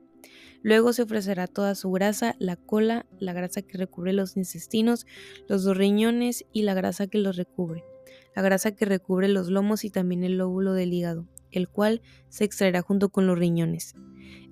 Luego 0.63 0.93
se 0.93 1.01
ofrecerá 1.01 1.47
toda 1.47 1.73
su 1.75 1.91
grasa, 1.91 2.35
la 2.39 2.55
cola, 2.55 3.07
la 3.19 3.33
grasa 3.33 3.63
que 3.63 3.77
recubre 3.77 4.13
los 4.13 4.37
intestinos, 4.37 5.07
los 5.47 5.63
dos 5.63 5.75
riñones 5.75 6.45
y 6.53 6.61
la 6.61 6.75
grasa 6.75 7.07
que 7.07 7.17
los 7.17 7.35
recubre, 7.35 7.83
la 8.35 8.43
grasa 8.43 8.71
que 8.71 8.85
recubre 8.85 9.27
los 9.27 9.49
lomos 9.49 9.83
y 9.83 9.89
también 9.89 10.23
el 10.23 10.37
lóbulo 10.37 10.73
del 10.73 10.93
hígado, 10.93 11.27
el 11.51 11.67
cual 11.67 12.01
se 12.29 12.43
extraerá 12.43 12.81
junto 12.81 13.09
con 13.09 13.25
los 13.25 13.39
riñones. 13.39 13.95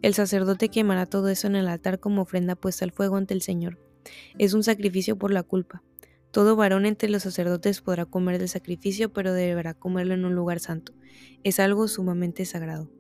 El 0.01 0.13
sacerdote 0.15 0.69
quemará 0.69 1.05
todo 1.05 1.29
eso 1.29 1.47
en 1.47 1.55
el 1.55 1.67
altar 1.67 1.99
como 1.99 2.23
ofrenda 2.23 2.55
puesta 2.55 2.85
al 2.85 2.91
fuego 2.91 3.17
ante 3.17 3.33
el 3.33 3.41
Señor. 3.41 3.77
Es 4.37 4.53
un 4.53 4.63
sacrificio 4.63 5.17
por 5.17 5.31
la 5.31 5.43
culpa. 5.43 5.83
Todo 6.31 6.55
varón 6.55 6.85
entre 6.85 7.09
los 7.09 7.23
sacerdotes 7.23 7.81
podrá 7.81 8.05
comer 8.05 8.37
del 8.37 8.49
sacrificio, 8.49 9.11
pero 9.11 9.33
deberá 9.33 9.73
comerlo 9.73 10.13
en 10.13 10.25
un 10.25 10.35
lugar 10.35 10.59
santo. 10.59 10.93
Es 11.43 11.59
algo 11.59 11.87
sumamente 11.87 12.45
sagrado. 12.45 12.91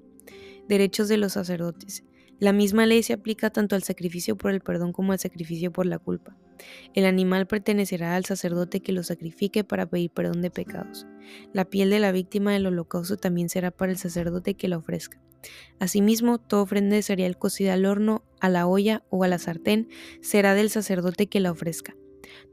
Derechos 0.67 1.07
de 1.07 1.17
los 1.17 1.33
sacerdotes. 1.33 2.03
La 2.39 2.53
misma 2.53 2.85
ley 2.85 3.03
se 3.03 3.13
aplica 3.13 3.49
tanto 3.49 3.75
al 3.75 3.83
sacrificio 3.83 4.37
por 4.37 4.51
el 4.51 4.61
perdón 4.61 4.93
como 4.93 5.11
al 5.11 5.19
sacrificio 5.19 5.71
por 5.71 5.85
la 5.85 5.99
culpa. 5.99 6.37
El 6.93 7.05
animal 7.05 7.47
pertenecerá 7.47 8.15
al 8.15 8.25
sacerdote 8.25 8.79
que 8.79 8.93
lo 8.93 9.03
sacrifique 9.03 9.63
para 9.63 9.89
pedir 9.89 10.11
perdón 10.11 10.41
de 10.41 10.49
pecados. 10.49 11.05
La 11.53 11.65
piel 11.65 11.89
de 11.89 11.99
la 11.99 12.11
víctima 12.11 12.53
del 12.53 12.65
holocausto 12.65 13.17
también 13.17 13.49
será 13.49 13.71
para 13.71 13.91
el 13.91 13.97
sacerdote 13.97 14.55
que 14.55 14.69
la 14.69 14.77
ofrezca. 14.77 15.21
Asimismo, 15.79 16.37
toda 16.37 16.63
ofrenda 16.63 16.95
de 16.95 17.01
cereal 17.01 17.37
cocida 17.37 17.73
al 17.73 17.85
horno, 17.85 18.23
a 18.39 18.49
la 18.49 18.67
olla 18.67 19.03
o 19.09 19.23
a 19.23 19.27
la 19.27 19.37
sartén 19.37 19.89
será 20.21 20.53
del 20.53 20.69
sacerdote 20.69 21.27
que 21.27 21.39
la 21.39 21.51
ofrezca. 21.51 21.95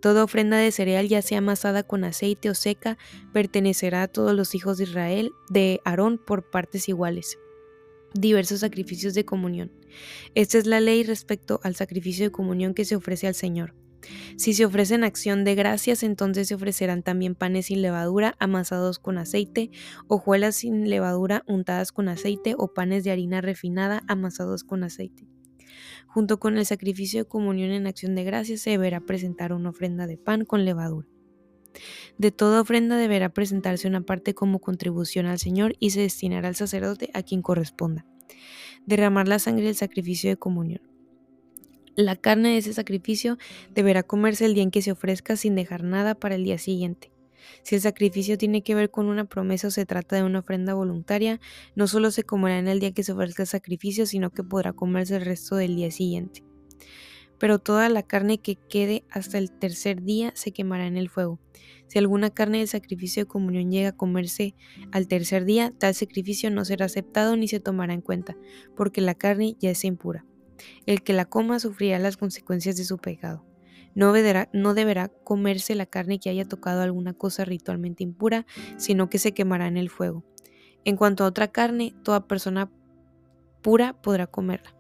Toda 0.01 0.25
ofrenda 0.25 0.57
de 0.57 0.73
cereal, 0.73 1.09
ya 1.09 1.23
sea 1.23 1.39
amasada 1.39 1.83
con 1.83 2.05
aceite 2.05 2.51
o 2.51 2.55
seca, 2.55 2.99
pertenecerá 3.33 4.03
a 4.03 4.09
todos 4.09 4.35
los 4.35 4.55
hijos 4.55 4.79
de 4.79 4.85
Israel, 4.85 5.33
de 5.49 5.81
Aarón, 5.85 6.19
por 6.19 6.51
partes 6.51 6.89
iguales. 6.89 7.39
Diversos 8.15 8.61
sacrificios 8.61 9.15
de 9.15 9.25
comunión. 9.25 9.73
Esta 10.35 10.59
es 10.59 10.67
la 10.67 10.81
ley 10.81 11.03
respecto 11.03 11.61
al 11.63 11.75
sacrificio 11.75 12.27
de 12.27 12.33
comunión 12.33 12.75
que 12.75 12.85
se 12.85 12.97
ofrece 12.97 13.27
al 13.27 13.35
Señor. 13.35 13.75
Si 14.37 14.55
se 14.55 14.65
ofrecen 14.65 15.05
acción 15.05 15.45
de 15.45 15.55
gracias, 15.55 16.03
entonces 16.03 16.49
se 16.49 16.55
ofrecerán 16.55 17.03
también 17.03 17.35
panes 17.35 17.67
sin 17.67 17.83
levadura 17.83 18.37
amasados 18.39 18.99
con 18.99 19.19
aceite, 19.19 19.71
hojuelas 20.07 20.57
sin 20.57 20.89
levadura 20.89 21.43
untadas 21.47 21.93
con 21.93 22.09
aceite 22.09 22.55
o 22.57 22.73
panes 22.73 23.05
de 23.05 23.11
harina 23.11 23.41
refinada 23.41 24.03
amasados 24.07 24.65
con 24.65 24.85
aceite. 24.85 25.27
Junto 26.17 26.41
con 26.41 26.57
el 26.57 26.65
sacrificio 26.65 27.23
de 27.23 27.29
comunión 27.29 27.73
en 27.73 27.87
acción 27.87 28.15
de 28.15 28.25
gracias 28.25 28.63
se 28.63 28.71
deberá 28.71 29.01
presentar 29.01 29.53
una 29.53 29.69
ofrenda 29.69 30.07
de 30.07 30.17
pan 30.17 30.47
con 30.47 30.65
levadura. 30.65 31.07
De 32.17 32.31
toda 32.31 32.63
ofrenda 32.63 32.97
deberá 32.97 33.29
presentarse 33.29 33.87
una 33.87 34.01
parte 34.01 34.33
como 34.33 34.59
contribución 34.59 35.27
al 35.27 35.39
Señor 35.39 35.75
y 35.79 35.91
se 35.91 36.01
destinará 36.01 36.49
al 36.49 36.57
sacerdote 36.57 37.11
a 37.13 37.23
quien 37.23 37.43
corresponda. 37.43 38.07
Derramar 38.87 39.29
la 39.29 39.39
sangre 39.39 39.67
del 39.67 39.75
sacrificio 39.75 40.31
de 40.31 40.39
comunión. 40.39 40.81
La 41.97 42.17
carne 42.17 42.49
de 42.49 42.57
ese 42.57 42.73
sacrificio 42.73 43.37
deberá 43.75 44.03
comerse 44.03 44.47
el 44.47 44.55
día 44.55 44.63
en 44.63 44.71
que 44.71 44.81
se 44.81 44.93
ofrezca 44.93 45.37
sin 45.37 45.55
dejar 45.55 45.85
nada 45.85 46.15
para 46.15 46.37
el 46.37 46.45
día 46.45 46.57
siguiente. 46.57 47.13
Si 47.63 47.75
el 47.75 47.81
sacrificio 47.81 48.39
tiene 48.39 48.63
que 48.63 48.75
ver 48.75 48.91
con 48.91 49.07
una 49.07 49.25
promesa 49.25 49.69
o 49.69 49.71
se 49.71 49.87
trata 49.87 50.17
de 50.17 50.23
una 50.23 50.41
ofrenda 50.41 50.75
voluntaria, 50.75 51.41
no 51.75 51.87
solo 51.87 52.11
se 52.11 52.25
comerá 52.25 52.59
en 52.59 52.69
el 52.69 52.81
día 52.81 52.93
que 52.93 53.03
se 53.03 53.13
ofrezca 53.13 53.43
el 53.43 53.49
sacrificio, 53.49 54.07
sino 54.07 54.31
que 54.31 54.43
podrá 54.43 54.73
comerse 54.73 55.17
el 55.17 55.25
resto 55.25 55.57
del 55.57 55.77
día 55.77 55.91
siguiente. 55.91 56.45
Pero 57.39 57.59
toda 57.59 57.89
la 57.89 58.03
carne 58.03 58.39
que 58.39 58.57
quede 58.57 59.05
hasta 59.11 59.39
el 59.39 59.51
tercer 59.51 60.03
día 60.03 60.33
se 60.35 60.53
quemará 60.53 60.87
en 60.87 60.97
el 60.97 61.11
fuego. 61.11 61.39
Si 61.87 61.99
alguna 61.99 62.31
carne 62.31 62.59
del 62.59 62.69
sacrificio 62.69 63.23
de 63.23 63.29
comunión 63.29 63.71
llega 63.71 63.91
a 63.91 63.97
comerse 63.97 64.55
al 64.91 65.07
tercer 65.07 65.45
día, 65.45 65.73
tal 65.79 65.95
sacrificio 65.95 66.51
no 66.51 66.65
será 66.65 66.87
aceptado 66.87 67.37
ni 67.37 67.47
se 67.47 67.61
tomará 67.61 67.95
en 67.95 68.01
cuenta, 68.01 68.37
porque 68.75 69.01
la 69.01 69.15
carne 69.15 69.57
ya 69.61 69.71
es 69.71 69.85
impura. 69.85 70.25
El 70.87 71.03
que 71.03 71.13
la 71.13 71.27
coma 71.27 71.61
sufrirá 71.61 71.99
las 71.99 72.17
consecuencias 72.17 72.77
de 72.77 72.85
su 72.85 72.99
pecado. 72.99 73.45
No 73.97 74.13
deberá, 74.13 75.09
comerse 75.25 75.75
la 75.75 75.87
carne 75.87 76.21
que 76.21 76.31
haya 76.31 76.45
tocado 76.45 76.83
alguna 76.83 77.15
cosa 77.15 77.45
ritualmente 77.45 78.05
impura, 78.05 78.47
sino 78.77 79.11
que 79.11 79.19
se 79.19 79.33
quemará 79.33 79.67
en 79.67 79.77
el 79.77 79.91
fuego. 79.91 80.25
En 80.85 80.97
cuanto 80.97 81.25
a 81.25 81.27
otra 81.27 81.49
carne, 81.49 81.95
toda 82.05 82.29
persona 82.29 82.71
pura 83.63 84.01
podrá 84.01 84.29
comerla. 84.29 84.77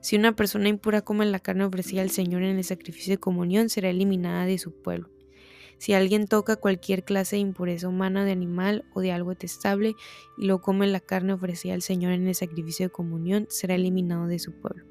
Si 0.00 0.16
una 0.16 0.34
persona 0.34 0.68
impura 0.68 1.02
come 1.02 1.24
la 1.26 1.38
carne 1.38 1.64
ofrecida 1.64 2.02
al 2.02 2.10
Señor 2.10 2.42
en 2.42 2.56
el 2.56 2.64
sacrificio 2.64 3.12
de 3.12 3.20
comunión, 3.20 3.68
será 3.68 3.90
eliminada 3.90 4.44
de 4.44 4.58
su 4.58 4.82
pueblo. 4.82 5.10
Si 5.78 5.92
alguien 5.92 6.26
toca 6.26 6.56
cualquier 6.56 7.04
clase 7.04 7.36
de 7.36 7.40
impureza 7.40 7.88
humana 7.88 8.24
de 8.24 8.32
animal 8.32 8.84
o 8.94 9.00
de 9.00 9.12
algo 9.12 9.30
detestable 9.30 9.94
y 10.36 10.46
lo 10.46 10.60
come 10.60 10.86
la 10.86 11.00
carne 11.00 11.34
ofrecida 11.34 11.74
al 11.74 11.82
Señor 11.82 12.12
en 12.12 12.26
el 12.26 12.34
sacrificio 12.34 12.86
de 12.86 12.92
comunión, 12.92 13.46
será 13.48 13.74
eliminado 13.76 14.26
de 14.26 14.38
su 14.40 14.52
pueblo 14.52 14.84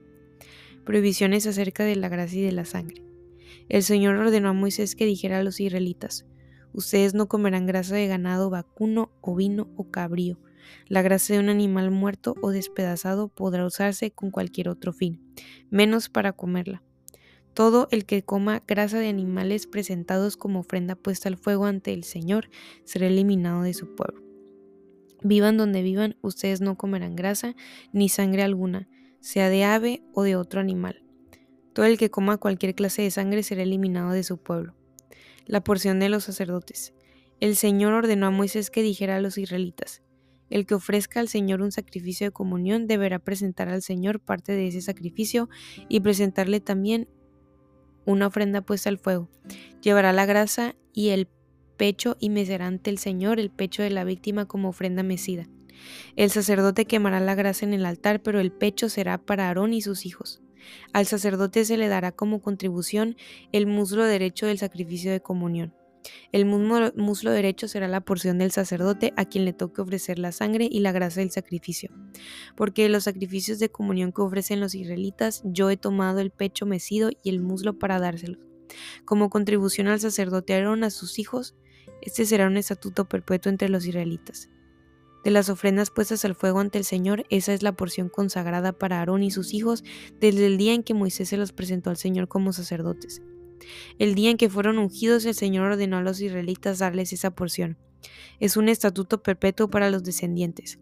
prohibiciones 0.84 1.48
acerca 1.48 1.84
de 1.84 1.96
la 1.96 2.10
gracia 2.10 2.42
y 2.42 2.46
de 2.46 2.52
la 2.52 2.66
sangre. 2.66 3.13
El 3.70 3.84
Señor 3.84 4.16
ordenó 4.16 4.50
a 4.50 4.54
Moisés 4.54 4.96
que 4.96 5.06
dijera 5.06 5.40
a 5.40 5.44
los 5.44 5.60
israelitas, 5.60 6.26
Ustedes 6.74 7.14
no 7.14 7.28
comerán 7.28 7.68
grasa 7.68 7.96
de 7.96 8.08
ganado 8.08 8.50
vacuno, 8.50 9.12
ovino 9.22 9.70
o 9.78 9.92
cabrío. 9.92 10.40
La 10.88 11.04
grasa 11.04 11.34
de 11.34 11.40
un 11.40 11.50
animal 11.50 11.92
muerto 11.92 12.36
o 12.42 12.50
despedazado 12.50 13.28
podrá 13.28 13.66
usarse 13.66 14.12
con 14.12 14.32
cualquier 14.32 14.70
otro 14.70 14.92
fin, 14.92 15.22
menos 15.70 16.10
para 16.10 16.34
comerla. 16.34 16.82
Todo 17.54 17.88
el 17.92 18.06
que 18.06 18.24
coma 18.24 18.64
grasa 18.68 18.98
de 18.98 19.10
animales 19.10 19.68
presentados 19.68 20.36
como 20.36 20.62
ofrenda 20.62 20.96
puesta 20.96 21.30
al 21.30 21.38
fuego 21.38 21.66
ante 21.66 21.94
el 21.94 22.04
Señor 22.04 22.50
será 22.86 23.06
eliminado 23.06 23.62
de 23.62 23.76
su 23.76 23.94
pueblo. 23.94 24.24
Vivan 25.22 25.58
donde 25.58 25.84
vivan, 25.84 26.18
ustedes 26.22 26.60
no 26.60 26.76
comerán 26.76 27.16
grasa 27.16 27.56
ni 27.92 28.10
sangre 28.10 28.42
alguna, 28.42 28.90
sea 29.20 29.50
de 29.50 29.64
ave 29.64 30.04
o 30.14 30.24
de 30.24 30.36
otro 30.36 30.60
animal. 30.60 31.03
Todo 31.74 31.86
el 31.86 31.98
que 31.98 32.12
coma 32.12 32.38
cualquier 32.38 32.76
clase 32.76 33.02
de 33.02 33.12
sangre 33.12 33.44
será 33.44 33.64
eliminado 33.64 34.12
de 34.12 34.24
su 34.24 34.38
pueblo. 34.38 34.76
La 35.46 35.64
porción 35.64 36.00
de 36.00 36.10
los 36.10 36.24
sacerdotes. 36.24 36.94
El 37.40 37.56
Señor 37.56 37.94
ordenó 37.94 38.28
a 38.28 38.32
Moisés 38.32 38.70
que 38.70 38.84
dijera 38.84 39.18
a 39.18 39.22
los 39.22 39.38
israelitas, 39.38 40.04
el 40.54 40.68
que 40.68 40.76
ofrezca 40.76 41.20
al 41.20 41.30
Señor 41.30 41.64
un 41.64 41.72
sacrificio 41.72 42.28
de 42.28 42.32
comunión 42.32 42.86
deberá 42.86 43.18
presentar 43.18 43.70
al 43.70 43.82
Señor 43.82 44.20
parte 44.20 44.52
de 44.52 44.68
ese 44.68 44.82
sacrificio 44.82 45.50
y 45.90 46.00
presentarle 46.02 46.60
también 46.60 47.10
una 48.06 48.28
ofrenda 48.28 48.62
puesta 48.62 48.90
al 48.90 49.00
fuego. 49.00 49.30
Llevará 49.82 50.14
la 50.14 50.28
grasa 50.28 50.76
y 50.94 51.10
el 51.10 51.28
pecho 51.76 52.18
y 52.20 52.30
mecerá 52.30 52.68
ante 52.68 52.92
el 52.92 53.00
Señor 53.00 53.40
el 53.40 53.50
pecho 53.50 53.82
de 53.82 53.90
la 53.90 54.04
víctima 54.04 54.46
como 54.46 54.70
ofrenda 54.70 55.02
mecida. 55.02 55.48
El 56.16 56.30
sacerdote 56.30 56.86
quemará 56.86 57.20
la 57.20 57.34
grasa 57.34 57.66
en 57.66 57.74
el 57.74 57.84
altar, 57.84 58.22
pero 58.22 58.40
el 58.40 58.52
pecho 58.52 58.90
será 58.90 59.18
para 59.18 59.48
Aarón 59.48 59.74
y 59.74 59.82
sus 59.82 60.06
hijos. 60.06 60.43
Al 60.94 61.06
sacerdote 61.06 61.66
se 61.66 61.78
le 61.78 61.88
dará 61.88 62.12
como 62.12 62.42
contribución 62.42 63.16
el 63.52 63.68
muslo 63.68 64.04
derecho 64.06 64.46
del 64.46 64.60
sacrificio 64.60 65.12
de 65.12 65.22
comunión. 65.22 65.74
El 66.32 66.46
muslo, 66.46 67.32
derecho 67.32 67.68
será 67.68 67.88
la 67.88 68.02
porción 68.02 68.38
del 68.38 68.52
sacerdote 68.52 69.14
a 69.16 69.26
quien 69.26 69.46
le 69.46 69.54
toque 69.54 69.82
ofrecer 69.82 70.20
la 70.20 70.32
sangre 70.32 70.68
y 70.70 70.80
la 70.80 70.92
grasa 70.92 71.22
del 71.22 71.32
sacrificio. 71.32 71.92
Porque 72.56 72.84
de 72.84 72.90
los 72.90 73.06
sacrificios 73.06 73.60
de 73.60 73.70
comunión 73.70 74.12
que 74.12 74.22
ofrecen 74.22 74.60
los 74.60 74.76
israelitas, 74.76 75.42
yo 75.46 75.70
he 75.70 75.78
tomado 75.78 76.20
el 76.20 76.32
pecho 76.32 76.66
mecido 76.66 77.10
y 77.24 77.30
el 77.30 77.42
muslo 77.42 77.80
para 77.80 78.00
dárselos. 78.00 78.40
Como 79.06 79.30
contribución 79.30 79.88
al 79.88 80.00
sacerdote 80.00 80.54
Aarón 80.54 80.84
a 80.84 80.90
sus 80.90 81.20
hijos, 81.20 81.56
este 82.02 82.26
será 82.26 82.48
un 82.48 82.58
estatuto 82.58 83.08
perpetuo 83.08 83.50
entre 83.50 83.70
los 83.70 83.86
israelitas. 83.86 84.50
De 85.24 85.32
las 85.32 85.50
ofrendas 85.50 85.90
puestas 85.90 86.26
al 86.26 86.36
fuego 86.36 86.60
ante 86.60 86.78
el 86.78 86.84
Señor, 86.84 87.26
esa 87.30 87.54
es 87.54 87.64
la 87.64 87.72
porción 87.72 88.10
consagrada 88.10 88.74
para 88.74 89.00
Aarón 89.00 89.24
y 89.24 89.32
sus 89.32 89.54
hijos 89.54 89.84
desde 90.20 90.46
el 90.46 90.58
día 90.58 90.74
en 90.74 90.84
que 90.84 90.94
Moisés 90.94 91.30
se 91.30 91.38
los 91.38 91.54
presentó 91.54 91.90
al 91.90 91.98
Señor 91.98 92.28
como 92.28 92.52
sacerdotes. 92.52 93.22
El 94.00 94.16
día 94.16 94.30
en 94.30 94.38
que 94.38 94.50
fueron 94.50 94.78
ungidos, 94.78 95.24
el 95.24 95.34
Señor 95.34 95.72
ordenó 95.72 95.98
a 95.98 96.02
los 96.02 96.20
israelitas 96.20 96.80
darles 96.80 97.14
esa 97.14 97.32
porción. 97.32 97.78
Es 98.42 98.58
un 98.58 98.68
estatuto 98.68 99.24
perpetuo 99.24 99.70
para 99.70 99.90
los 99.90 100.04
descendientes. 100.04 100.80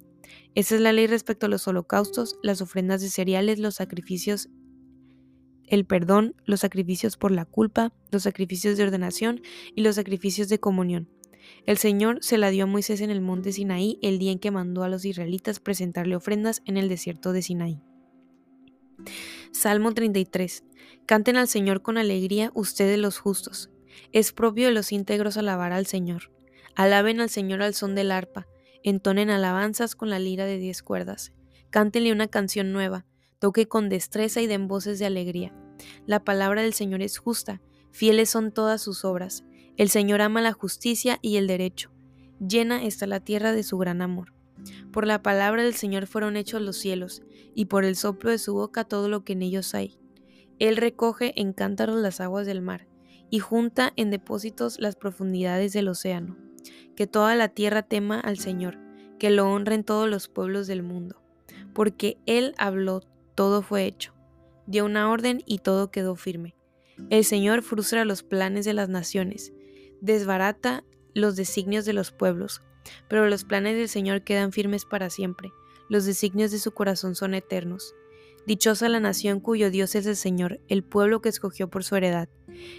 Esa 0.55 0.75
es 0.75 0.81
la 0.81 0.91
ley 0.91 1.05
respecto 1.05 1.45
a 1.45 1.50
los 1.50 1.67
holocaustos, 1.67 2.38
las 2.41 2.62
ofrendas 2.62 3.01
de 3.01 3.10
cereales, 3.10 3.60
los 3.60 3.75
sacrificios, 3.75 4.50
el 5.67 5.86
perdón, 5.86 6.36
los 6.45 6.62
sacrificios 6.62 7.15
por 7.15 7.31
la 7.31 7.45
culpa, 7.45 7.93
los 8.10 8.24
sacrificios 8.24 8.75
de 8.75 8.83
ordenación 8.86 9.41
y 9.75 9.83
los 9.83 9.95
sacrificios 9.95 10.50
de 10.50 10.60
comunión 10.60 11.07
el 11.65 11.77
Señor 11.77 12.20
se 12.22 12.38
la 12.38 12.50
dio 12.50 12.63
a 12.63 12.68
Moisés 12.68 13.01
en 13.01 13.12
el 13.12 13.22
monte 13.22 13.51
Sinaí 13.51 14.00
el 14.01 14.18
día 14.18 14.32
en 14.32 14.39
que 14.39 14.51
mandó 14.51 14.84
a 14.84 14.89
los 14.89 15.06
israelitas 15.06 15.60
presentarle 15.60 16.15
ofrendas 16.15 16.62
en 16.65 16.77
el 16.77 16.89
desierto 16.89 17.34
de 17.34 17.41
Sinaí. 17.41 17.82
Salmo 19.51 19.94
33. 19.94 20.63
Canten 21.06 21.36
al 21.36 21.48
Señor 21.48 21.82
con 21.82 21.98
alegría 21.98 22.51
ustedes 22.56 22.98
los 22.98 23.20
justos. 23.20 23.70
Es 24.12 24.32
propio 24.32 24.68
de 24.68 24.74
los 24.74 24.91
íntegros 24.91 25.38
alabar 25.38 25.72
al 25.72 25.86
Señor. 25.86 26.32
Alaben 26.75 27.20
al 27.20 27.30
Señor 27.30 27.62
al 27.62 27.74
son 27.74 27.96
del 27.96 28.12
arpa. 28.12 28.48
Entonen 28.84 29.30
alabanzas 29.30 29.96
con 29.96 30.10
la 30.10 30.20
lira 30.20 30.46
de 30.46 30.58
diez 30.58 30.82
cuerdas. 30.82 31.32
Cántenle 31.70 32.12
una 32.12 32.27
canción 32.27 32.72
nueva. 32.72 33.06
Toque 33.39 33.68
con 33.68 33.89
destreza 33.89 34.41
y 34.41 34.48
den 34.48 34.68
voces 34.68 35.00
de 35.00 35.06
alegría. 35.06 35.53
La 36.06 36.24
palabra 36.24 36.62
del 36.62 36.74
Señor 36.74 37.01
es 37.01 37.18
justa. 37.18 37.62
Fieles 37.91 38.30
son 38.30 38.51
todas 38.51 38.82
sus 38.82 39.03
obras. 39.03 39.44
El 39.82 39.90
Señor 39.90 40.22
ama 40.22 40.42
la 40.42 40.54
justicia 40.54 41.18
y 41.24 41.38
el 41.38 41.48
derecho. 41.48 41.90
Llena 42.40 42.84
está 42.84 43.08
la 43.08 43.20
tierra 43.20 43.52
de 43.52 43.64
su 43.64 43.80
gran 43.80 44.04
amor. 44.04 44.32
Por 44.94 45.08
la 45.08 45.24
palabra 45.24 45.64
del 45.64 45.74
Señor 45.74 46.06
fueron 46.06 46.38
hechos 46.38 46.62
los 46.62 46.78
cielos, 46.78 47.24
y 47.56 47.66
por 47.66 47.84
el 47.84 47.96
soplo 47.96 48.30
de 48.30 48.38
su 48.38 48.54
boca 48.54 48.84
todo 48.84 49.10
lo 49.10 49.24
que 49.24 49.34
en 49.34 49.42
ellos 49.42 49.74
hay. 49.74 49.98
Él 50.60 50.78
recoge 50.78 51.34
en 51.42 51.52
cántaros 51.52 52.00
las 52.00 52.22
aguas 52.22 52.46
del 52.46 52.62
mar, 52.62 52.86
y 53.32 53.40
junta 53.40 53.92
en 53.96 54.12
depósitos 54.12 54.80
las 54.80 54.96
profundidades 54.96 55.74
del 55.74 55.88
océano. 55.88 56.38
Que 56.96 57.08
toda 57.08 57.36
la 57.36 57.48
tierra 57.48 57.82
tema 57.82 58.20
al 58.20 58.38
Señor, 58.38 58.78
que 59.18 59.32
lo 59.32 59.52
honren 59.52 59.84
todos 59.84 60.08
los 60.08 60.28
pueblos 60.28 60.68
del 60.68 60.84
mundo. 60.84 61.24
Porque 61.74 62.20
Él 62.28 62.54
habló, 62.60 63.02
todo 63.34 63.64
fue 63.64 63.86
hecho. 63.86 64.14
Dio 64.68 64.86
una 64.86 65.10
orden 65.10 65.42
y 65.48 65.58
todo 65.58 65.90
quedó 65.90 66.16
firme. 66.16 66.54
El 67.10 67.26
Señor 67.26 67.64
frustra 67.64 68.06
los 68.06 68.22
planes 68.22 68.64
de 68.64 68.76
las 68.76 68.88
naciones 68.88 69.52
desbarata 70.01 70.84
los 71.13 71.36
designios 71.36 71.86
de 71.86 71.93
los 71.93 72.12
pueblos, 72.12 72.62
pero 73.08 73.27
los 73.27 73.43
planes 73.43 73.77
del 73.77 73.88
Señor 73.88 74.24
quedan 74.24 74.51
firmes 74.51 74.86
para 74.86 75.10
siempre, 75.10 75.51
los 75.91 76.05
designios 76.05 76.51
de 76.51 76.60
su 76.60 76.72
corazón 76.72 77.15
son 77.15 77.34
eternos. 77.34 77.96
Dichosa 78.48 78.88
la 78.88 79.01
nación 79.01 79.41
cuyo 79.41 79.70
Dios 79.70 79.93
es 79.96 80.05
el 80.05 80.15
Señor, 80.15 80.62
el 80.70 80.84
pueblo 80.84 81.22
que 81.22 81.27
escogió 81.27 81.70
por 81.70 81.84
su 81.84 81.98
heredad. 81.98 82.29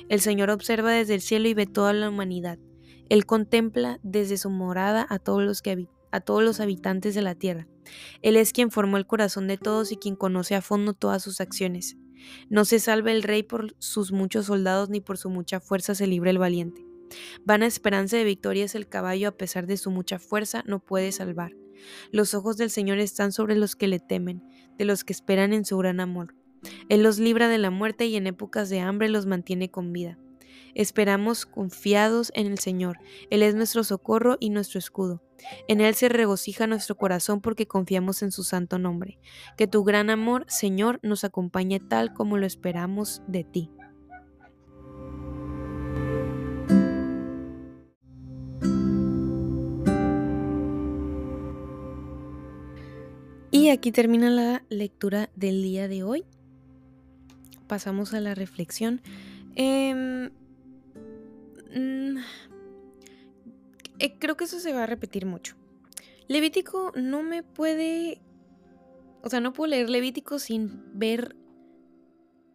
El 0.09 0.21
Señor 0.21 0.49
observa 0.49 0.93
desde 0.93 1.15
el 1.15 1.21
cielo 1.21 1.47
y 1.47 1.53
ve 1.53 1.67
toda 1.67 1.93
la 1.93 2.09
humanidad. 2.09 2.59
Él 3.11 3.27
contempla 3.27 4.01
desde 4.03 4.39
su 4.39 4.49
morada 4.49 5.07
a 5.11 5.19
todos 5.19 5.43
los, 5.43 5.61
que 5.61 5.89
a 6.11 6.21
todos 6.21 6.43
los 6.43 6.59
habitantes 6.59 7.15
de 7.15 7.21
la 7.21 7.35
tierra. 7.35 7.69
Él 8.23 8.37
es 8.37 8.55
quien 8.55 8.71
formó 8.71 8.97
el 8.97 9.07
corazón 9.07 9.47
de 9.47 9.59
todos 9.59 9.93
y 9.93 9.97
quien 9.97 10.17
conoce 10.17 10.55
a 10.55 10.63
fondo 10.63 10.95
todas 10.95 11.23
sus 11.23 11.41
acciones. 11.43 11.99
No 12.49 12.65
se 12.65 12.81
salva 12.81 13.13
el 13.13 13.23
rey 13.23 13.43
por 13.43 13.75
sus 13.79 14.11
muchos 14.11 14.47
soldados 14.47 14.89
ni 14.89 15.03
por 15.03 15.19
su 15.19 15.29
mucha 15.29 15.61
fuerza 15.61 15.95
se 15.95 16.07
libre 16.07 16.31
el 16.31 16.39
valiente. 16.39 16.92
Vana 17.45 17.67
esperanza 17.67 18.17
de 18.17 18.25
victoria 18.25 18.65
es 18.65 18.75
el 18.75 18.89
caballo, 18.89 19.29
a 19.29 19.37
pesar 19.37 19.67
de 19.67 19.77
su 19.77 19.91
mucha 19.91 20.19
fuerza, 20.19 20.63
no 20.67 20.81
puede 20.81 21.13
salvar. 21.13 21.53
Los 22.11 22.35
ojos 22.35 22.57
del 22.57 22.71
Señor 22.71 22.99
están 22.99 23.33
sobre 23.33 23.57
los 23.57 23.77
que 23.77 23.89
le 23.89 24.01
temen, 24.01 24.43
de 24.79 24.85
los 24.85 25.05
que 25.05 25.13
esperan 25.13 25.53
en 25.53 25.65
su 25.65 25.77
gran 25.79 26.01
amor. 26.01 26.35
Él 26.89 27.03
los 27.03 27.19
libra 27.19 27.49
de 27.49 27.59
la 27.59 27.71
muerte 27.71 28.07
y 28.07 28.17
en 28.17 28.27
épocas 28.27 28.71
de 28.71 28.81
hambre 28.81 29.09
los 29.09 29.27
mantiene 29.27 29.71
con 29.71 29.93
vida. 29.93 30.19
Esperamos 30.75 31.45
confiados 31.45 32.33
en 32.35 32.47
el 32.47 32.59
Señor. 32.59 32.99
Él 33.31 33.43
es 33.43 33.55
nuestro 33.55 33.85
socorro 33.85 34.37
y 34.41 34.51
nuestro 34.51 34.79
escudo. 34.79 35.23
En 35.69 35.81
Él 35.81 35.95
se 35.95 36.09
regocija 36.09 36.67
nuestro 36.67 36.97
corazón 36.97 37.41
porque 37.41 37.67
confiamos 37.67 38.23
en 38.23 38.33
su 38.33 38.43
santo 38.43 38.79
nombre. 38.79 39.19
Que 39.57 39.67
tu 39.67 39.85
gran 39.85 40.09
amor, 40.09 40.47
Señor, 40.49 40.99
nos 41.03 41.25
acompañe 41.25 41.81
tal 41.81 42.15
como 42.15 42.39
lo 42.39 42.47
esperamos 42.47 43.23
de 43.27 43.45
ti. 43.45 43.71
Y 53.63 53.71
aquí 53.71 53.93
termina 53.93 54.29
la 54.29 54.65
lectura 54.71 55.31
del 55.37 55.63
día 55.63 55.87
de 55.87 56.03
hoy. 56.03 56.25
Pasamos 57.69 58.13
a 58.13 58.19
la 58.19 58.35
reflexión. 58.35 59.01
Em, 59.55 60.33
mm, 61.73 62.19
eh, 64.01 64.19
creo 64.19 64.37
que 64.37 64.47
eso 64.47 64.59
se 64.59 64.73
va 64.73 64.83
a 64.83 64.87
repetir 64.87 65.27
mucho. 65.27 65.55
Levítico 66.27 66.91
no 66.97 67.23
me 67.23 67.45
puede... 67.45 68.21
O 69.23 69.31
sea, 69.31 69.39
no 69.39 69.53
puedo 69.53 69.71
leer 69.71 69.89
Levítico 69.89 70.41
sin 70.41 70.83
ver 70.99 71.37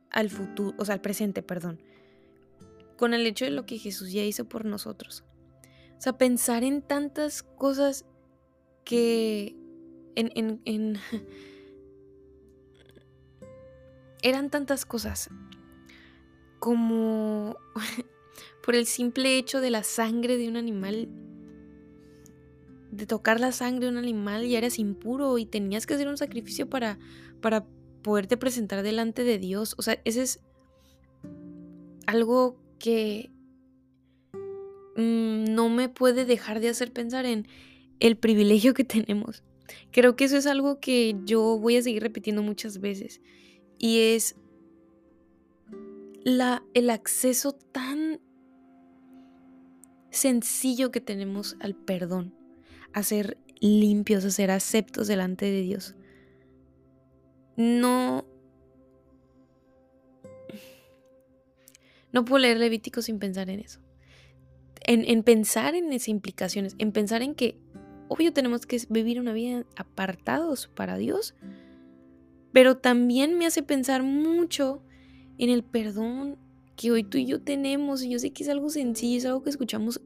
al 0.09 0.29
futuro, 0.29 0.75
o 0.77 0.83
sea, 0.83 0.95
al 0.95 1.01
presente, 1.01 1.41
perdón. 1.41 1.81
Con 2.97 3.13
el 3.13 3.25
hecho 3.25 3.45
de 3.45 3.51
lo 3.51 3.65
que 3.65 3.77
Jesús 3.77 4.11
ya 4.11 4.25
hizo 4.25 4.43
por 4.49 4.65
nosotros. 4.65 5.23
O 5.97 6.01
sea, 6.01 6.17
pensar 6.17 6.65
en 6.65 6.81
tantas 6.81 7.43
cosas 7.43 8.03
que 8.83 9.55
en, 10.17 11.00
eran 14.24 14.50
tantas 14.50 14.86
cosas 14.86 15.29
como 16.59 17.55
por 18.63 18.75
el 18.75 18.86
simple 18.86 19.38
hecho 19.38 19.62
de 19.62 19.69
la 19.69 19.83
sangre 19.83 20.38
de 20.38 20.50
un 20.50 20.57
animal, 20.57 21.07
de 22.91 23.05
tocar 23.05 23.39
la 23.39 23.51
sangre 23.51 23.86
de 23.86 23.91
un 23.91 23.97
animal 23.97 24.47
ya 24.47 24.57
eres 24.57 24.79
impuro 24.79 25.38
y 25.38 25.45
tenías 25.45 25.86
que 25.86 25.93
hacer 25.93 26.07
un 26.07 26.17
sacrificio 26.17 26.67
para, 26.67 26.97
para 27.41 27.65
poderte 28.01 28.38
presentar 28.38 28.81
delante 28.81 29.24
de 29.24 29.38
Dios. 29.38 29.75
O 29.77 29.83
sea, 29.83 30.01
ese 30.03 30.24
es 30.24 30.39
algo 32.07 32.57
que 32.79 33.29
mm, 34.95 35.53
no 35.53 35.69
me 35.69 35.89
puede 35.89 36.25
dejar 36.25 36.59
de 36.59 36.69
hacer 36.69 36.91
pensar 36.91 37.25
en 37.25 37.47
el 38.00 38.17
privilegio 38.17 38.74
que 38.74 38.83
tenemos 38.83 39.43
Creo 39.91 40.15
que 40.15 40.25
eso 40.25 40.38
es 40.38 40.45
algo 40.45 40.79
que 40.79 41.15
yo 41.25 41.57
voy 41.59 41.77
a 41.77 41.81
seguir 41.81 42.01
repitiendo 42.03 42.43
muchas 42.43 42.79
veces 42.79 43.21
y 43.77 44.00
es 44.00 44.36
la, 46.24 46.63
el 46.74 46.89
acceso 46.89 47.53
tan 47.53 48.19
sencillo 50.09 50.91
que 50.91 51.01
tenemos 51.01 51.55
al 51.59 51.75
perdón, 51.75 52.33
a 52.93 53.03
ser 53.03 53.38
limpios, 53.59 54.25
a 54.25 54.31
ser 54.31 54.51
aceptos 54.51 55.07
delante 55.07 55.45
de 55.45 55.62
Dios. 55.62 55.95
No... 57.55 58.25
No 62.13 62.25
puedo 62.25 62.39
leer 62.39 62.57
Levítico 62.57 63.01
sin 63.01 63.19
pensar 63.19 63.50
en 63.50 63.59
eso. 63.59 63.79
En, 64.86 65.03
en 65.05 65.24
pensar 65.24 65.75
en 65.75 65.91
esas 65.91 66.07
implicaciones, 66.07 66.75
en 66.79 66.91
pensar 66.91 67.21
en 67.21 67.36
que 67.36 67.59
obvio 68.07 68.33
tenemos 68.33 68.65
que 68.65 68.81
vivir 68.89 69.19
una 69.19 69.33
vida 69.33 69.65
apartados 69.75 70.67
para 70.67 70.97
Dios, 70.97 71.35
pero 72.51 72.77
también 72.77 73.37
me 73.37 73.45
hace 73.45 73.63
pensar 73.63 74.03
mucho 74.03 74.81
en 75.37 75.49
el 75.49 75.63
perdón 75.63 76.37
que 76.75 76.91
hoy 76.91 77.03
tú 77.03 77.17
y 77.17 77.25
yo 77.25 77.41
tenemos, 77.41 78.03
y 78.03 78.09
yo 78.09 78.19
sé 78.19 78.31
que 78.31 78.43
es 78.43 78.49
algo 78.49 78.69
sencillo, 78.69 79.17
es 79.17 79.25
algo 79.25 79.43
que 79.43 79.49
escuchamos 79.49 80.01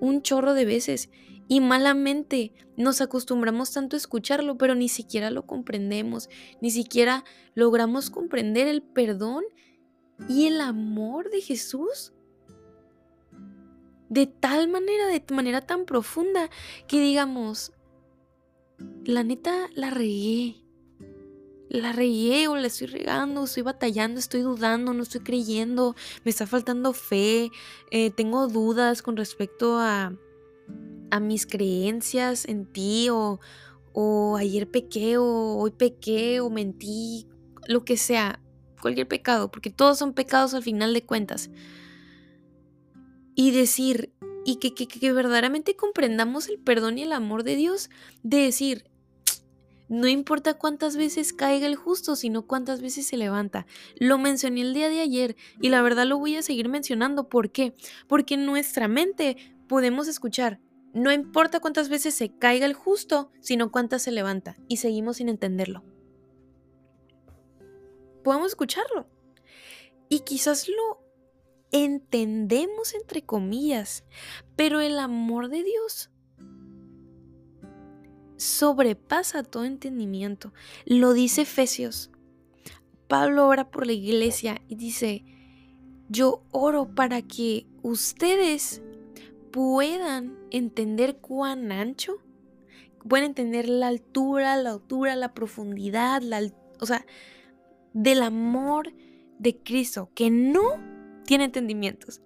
un 0.00 0.22
chorro 0.22 0.54
de 0.54 0.64
veces, 0.64 1.10
y 1.48 1.60
malamente 1.60 2.52
nos 2.76 3.00
acostumbramos 3.00 3.72
tanto 3.72 3.96
a 3.96 3.98
escucharlo, 3.98 4.56
pero 4.56 4.74
ni 4.74 4.88
siquiera 4.88 5.30
lo 5.30 5.46
comprendemos, 5.46 6.30
ni 6.60 6.70
siquiera 6.70 7.24
logramos 7.54 8.08
comprender 8.08 8.68
el 8.68 8.82
perdón 8.82 9.44
y 10.28 10.46
el 10.46 10.60
amor 10.60 11.30
de 11.30 11.40
Jesús 11.40 12.12
de 14.12 14.26
tal 14.26 14.68
manera, 14.68 15.06
de 15.06 15.24
manera 15.32 15.62
tan 15.62 15.86
profunda, 15.86 16.50
que 16.86 17.00
digamos, 17.00 17.72
la 19.06 19.24
neta 19.24 19.70
la 19.74 19.88
regué. 19.88 20.56
La 21.70 21.92
regué 21.92 22.46
o 22.48 22.54
la 22.54 22.66
estoy 22.66 22.88
regando, 22.88 23.44
estoy 23.44 23.62
batallando, 23.62 24.20
estoy 24.20 24.42
dudando, 24.42 24.92
no 24.92 25.02
estoy 25.02 25.22
creyendo, 25.22 25.96
me 26.24 26.30
está 26.30 26.46
faltando 26.46 26.92
fe, 26.92 27.50
eh, 27.90 28.10
tengo 28.10 28.48
dudas 28.48 29.00
con 29.00 29.16
respecto 29.16 29.78
a, 29.78 30.14
a 31.10 31.20
mis 31.20 31.46
creencias 31.46 32.46
en 32.46 32.66
ti 32.66 33.08
o, 33.08 33.40
o 33.94 34.36
ayer 34.36 34.70
pequé 34.70 35.16
o 35.16 35.56
hoy 35.56 35.70
pequé 35.70 36.40
o 36.40 36.50
mentí, 36.50 37.26
lo 37.66 37.86
que 37.86 37.96
sea, 37.96 38.42
cualquier 38.82 39.08
pecado, 39.08 39.50
porque 39.50 39.70
todos 39.70 39.96
son 39.96 40.12
pecados 40.12 40.52
al 40.52 40.62
final 40.62 40.92
de 40.92 41.06
cuentas 41.06 41.48
y 43.42 43.50
decir, 43.50 44.12
y 44.44 44.60
que, 44.60 44.72
que, 44.72 45.12
verdaderamente 45.12 45.74
comprendamos 45.74 46.48
el 46.48 46.60
perdón 46.60 46.96
y 46.98 47.02
el 47.02 47.10
amor 47.10 47.42
de 47.42 47.56
Dios, 47.56 47.90
de 48.22 48.36
decir, 48.36 48.84
no 49.88 50.06
importa 50.06 50.54
cuántas 50.54 50.96
veces 50.96 51.32
caiga 51.32 51.66
el 51.66 51.74
justo, 51.74 52.14
sino 52.14 52.46
cuántas 52.46 52.80
veces 52.80 53.04
se 53.08 53.16
levanta. 53.16 53.66
Lo 53.98 54.16
mencioné 54.16 54.60
el 54.60 54.74
día 54.74 54.88
de 54.88 55.00
ayer 55.00 55.34
y 55.60 55.70
la 55.70 55.82
verdad 55.82 56.06
lo 56.06 56.20
voy 56.20 56.36
a 56.36 56.42
seguir 56.42 56.68
mencionando. 56.68 57.28
¿Por 57.28 57.50
qué? 57.50 57.74
Porque 58.06 58.34
en 58.34 58.46
nuestra 58.46 58.86
mente 58.86 59.36
podemos 59.66 60.06
escuchar, 60.06 60.60
no 60.94 61.10
importa 61.10 61.58
cuántas 61.58 61.88
veces 61.88 62.14
se 62.14 62.32
caiga 62.32 62.64
el 62.64 62.74
justo, 62.74 63.32
sino 63.40 63.72
cuántas 63.72 64.02
se 64.02 64.12
levanta. 64.12 64.56
Y 64.68 64.76
seguimos 64.76 65.16
sin 65.16 65.28
entenderlo. 65.28 65.82
Podemos 68.22 68.52
escucharlo. 68.52 69.08
Y 70.08 70.20
quizás 70.20 70.68
lo 70.68 71.02
entendemos 71.72 72.94
entre 72.94 73.22
comillas, 73.22 74.04
pero 74.56 74.80
el 74.80 74.98
amor 74.98 75.48
de 75.48 75.64
Dios 75.64 76.10
sobrepasa 78.36 79.42
todo 79.42 79.64
entendimiento. 79.64 80.52
Lo 80.84 81.12
dice 81.12 81.42
Efesios. 81.42 82.10
Pablo 83.08 83.46
ora 83.46 83.70
por 83.70 83.86
la 83.86 83.92
iglesia 83.92 84.62
y 84.68 84.76
dice, 84.76 85.24
yo 86.08 86.44
oro 86.50 86.94
para 86.94 87.22
que 87.22 87.66
ustedes 87.82 88.82
puedan 89.50 90.38
entender 90.50 91.18
cuán 91.18 91.72
ancho, 91.72 92.16
puedan 93.08 93.26
entender 93.26 93.68
la 93.68 93.88
altura, 93.88 94.56
la 94.56 94.70
altura, 94.70 95.14
la 95.16 95.34
profundidad, 95.34 96.22
la, 96.22 96.42
o 96.80 96.86
sea, 96.86 97.04
del 97.92 98.22
amor 98.22 98.92
de 99.38 99.58
Cristo, 99.58 100.10
que 100.14 100.30
no 100.30 100.91
tiene 101.24 101.44
entendimientos. 101.44 102.20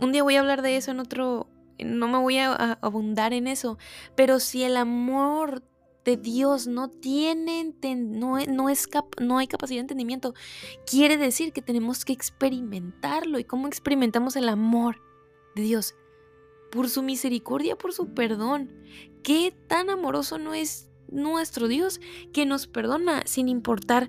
Un 0.00 0.12
día 0.12 0.22
voy 0.22 0.36
a 0.36 0.40
hablar 0.40 0.62
de 0.62 0.76
eso 0.76 0.90
en 0.90 1.00
otro, 1.00 1.48
no 1.78 2.08
me 2.08 2.18
voy 2.18 2.38
a, 2.38 2.78
abundar 2.80 3.32
en 3.32 3.46
eso, 3.46 3.78
pero 4.16 4.40
si 4.40 4.64
el 4.64 4.76
amor 4.76 5.62
de 6.04 6.16
Dios 6.16 6.66
no 6.66 6.88
tiene, 6.88 7.72
no, 7.96 8.38
no, 8.46 8.68
es 8.68 8.88
no 9.20 9.38
hay 9.38 9.46
capacidad 9.46 9.78
de 9.78 9.82
entendimiento, 9.82 10.34
quiere 10.86 11.16
decir 11.16 11.52
que 11.52 11.62
tenemos 11.62 12.04
que 12.04 12.12
experimentarlo. 12.12 13.38
¿Y 13.38 13.44
cómo 13.44 13.68
experimentamos 13.68 14.34
el 14.36 14.48
amor 14.48 15.00
de 15.54 15.62
Dios? 15.62 15.94
Por 16.72 16.88
su 16.88 17.02
misericordia, 17.02 17.76
por 17.76 17.92
su 17.92 18.14
perdón. 18.14 18.72
¿Qué 19.22 19.54
tan 19.68 19.90
amoroso 19.90 20.38
no 20.38 20.54
es 20.54 20.90
nuestro 21.08 21.68
Dios 21.68 22.00
que 22.32 22.46
nos 22.46 22.66
perdona 22.66 23.22
sin 23.26 23.48
importar 23.48 24.08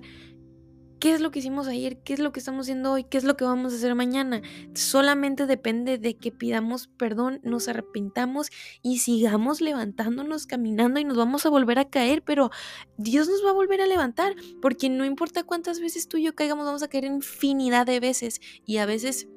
qué 1.04 1.12
es 1.12 1.20
lo 1.20 1.30
que 1.30 1.40
hicimos 1.40 1.68
ayer, 1.68 1.98
qué 1.98 2.14
es 2.14 2.18
lo 2.18 2.32
que 2.32 2.40
estamos 2.40 2.64
haciendo 2.64 2.92
hoy, 2.92 3.04
qué 3.04 3.18
es 3.18 3.24
lo 3.24 3.36
que 3.36 3.44
vamos 3.44 3.74
a 3.74 3.76
hacer 3.76 3.94
mañana. 3.94 4.40
Solamente 4.72 5.44
depende 5.44 5.98
de 5.98 6.16
que 6.16 6.32
pidamos 6.32 6.88
perdón, 6.88 7.40
nos 7.42 7.68
arrepintamos 7.68 8.48
y 8.80 9.00
sigamos 9.00 9.60
levantándonos, 9.60 10.46
caminando 10.46 11.00
y 11.00 11.04
nos 11.04 11.18
vamos 11.18 11.44
a 11.44 11.50
volver 11.50 11.78
a 11.78 11.90
caer, 11.90 12.22
pero 12.22 12.50
Dios 12.96 13.28
nos 13.28 13.44
va 13.44 13.50
a 13.50 13.52
volver 13.52 13.82
a 13.82 13.86
levantar, 13.86 14.34
porque 14.62 14.88
no 14.88 15.04
importa 15.04 15.42
cuántas 15.42 15.78
veces 15.78 16.08
tú 16.08 16.16
y 16.16 16.22
yo 16.22 16.34
caigamos, 16.34 16.64
vamos 16.64 16.82
a 16.82 16.88
caer 16.88 17.04
infinidad 17.04 17.84
de 17.84 18.00
veces 18.00 18.40
y 18.64 18.78
a 18.78 18.86
veces 18.86 19.28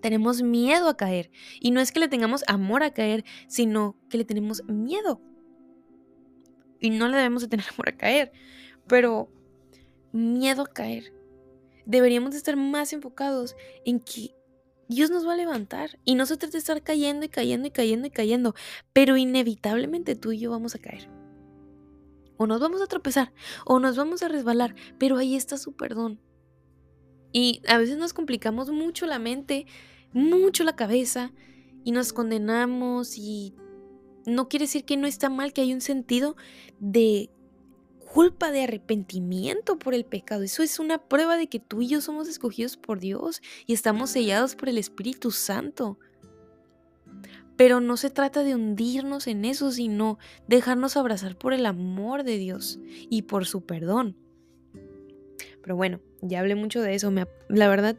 tenemos 0.00 0.42
miedo 0.42 0.88
a 0.88 0.96
caer. 0.96 1.32
Y 1.58 1.72
no 1.72 1.80
es 1.80 1.90
que 1.90 1.98
le 1.98 2.06
tengamos 2.06 2.44
amor 2.46 2.84
a 2.84 2.94
caer, 2.94 3.24
sino 3.48 3.96
que 4.10 4.18
le 4.18 4.24
tenemos 4.24 4.62
miedo. 4.68 5.20
Y 6.78 6.90
no 6.90 7.08
le 7.08 7.16
debemos 7.16 7.42
de 7.42 7.48
tener 7.48 7.66
amor 7.74 7.88
a 7.88 7.96
caer. 7.96 8.30
Pero 8.86 9.28
miedo 10.12 10.62
a 10.62 10.66
caer. 10.66 11.12
Deberíamos 11.86 12.32
de 12.32 12.38
estar 12.38 12.56
más 12.56 12.92
enfocados 12.92 13.56
en 13.84 14.00
que 14.00 14.34
Dios 14.88 15.10
nos 15.10 15.26
va 15.26 15.34
a 15.34 15.36
levantar 15.36 15.98
y 16.04 16.16
no 16.16 16.26
se 16.26 16.36
trata 16.36 16.52
de 16.52 16.58
estar 16.58 16.82
cayendo 16.82 17.24
y 17.24 17.28
cayendo 17.28 17.68
y 17.68 17.70
cayendo 17.70 18.06
y 18.08 18.10
cayendo, 18.10 18.54
pero 18.92 19.16
inevitablemente 19.16 20.16
tú 20.16 20.32
y 20.32 20.38
yo 20.38 20.50
vamos 20.50 20.74
a 20.74 20.80
caer. 20.80 21.08
O 22.36 22.46
nos 22.46 22.60
vamos 22.60 22.82
a 22.82 22.86
tropezar 22.86 23.32
o 23.66 23.78
nos 23.78 23.96
vamos 23.96 24.22
a 24.22 24.28
resbalar, 24.28 24.74
pero 24.98 25.16
ahí 25.16 25.36
está 25.36 25.58
su 25.58 25.76
perdón. 25.76 26.20
Y 27.32 27.62
a 27.68 27.78
veces 27.78 27.98
nos 27.98 28.12
complicamos 28.12 28.70
mucho 28.70 29.06
la 29.06 29.18
mente, 29.18 29.66
mucho 30.12 30.64
la 30.64 30.74
cabeza 30.74 31.32
y 31.84 31.92
nos 31.92 32.12
condenamos 32.12 33.16
y 33.16 33.54
no 34.26 34.48
quiere 34.48 34.64
decir 34.64 34.84
que 34.84 34.96
no 34.96 35.06
está 35.06 35.30
mal, 35.30 35.52
que 35.52 35.60
hay 35.60 35.72
un 35.72 35.80
sentido 35.80 36.36
de 36.78 37.30
culpa, 38.12 38.50
de 38.50 38.64
arrepentimiento 38.64 39.78
por 39.78 39.94
el 39.94 40.04
pecado. 40.04 40.42
Eso 40.42 40.64
es 40.64 40.80
una 40.80 40.98
prueba 40.98 41.36
de 41.36 41.46
que 41.46 41.60
tú 41.60 41.80
y 41.80 41.88
yo 41.88 42.00
somos 42.00 42.28
escogidos 42.28 42.76
por 42.76 42.98
Dios 42.98 43.40
y 43.66 43.72
estamos 43.72 44.10
sellados 44.10 44.56
por 44.56 44.68
el 44.68 44.78
Espíritu 44.78 45.30
Santo. 45.30 45.96
Pero 47.56 47.80
no 47.80 47.96
se 47.96 48.10
trata 48.10 48.42
de 48.42 48.54
hundirnos 48.56 49.28
en 49.28 49.44
eso, 49.44 49.70
sino 49.70 50.18
dejarnos 50.48 50.96
abrazar 50.96 51.38
por 51.38 51.52
el 51.52 51.66
amor 51.66 52.24
de 52.24 52.36
Dios 52.36 52.80
y 52.88 53.22
por 53.22 53.46
su 53.46 53.64
perdón. 53.64 54.16
Pero 55.62 55.76
bueno, 55.76 56.00
ya 56.20 56.40
hablé 56.40 56.56
mucho 56.56 56.82
de 56.82 56.94
eso. 56.94 57.12
la 57.48 57.68
verdad, 57.68 57.96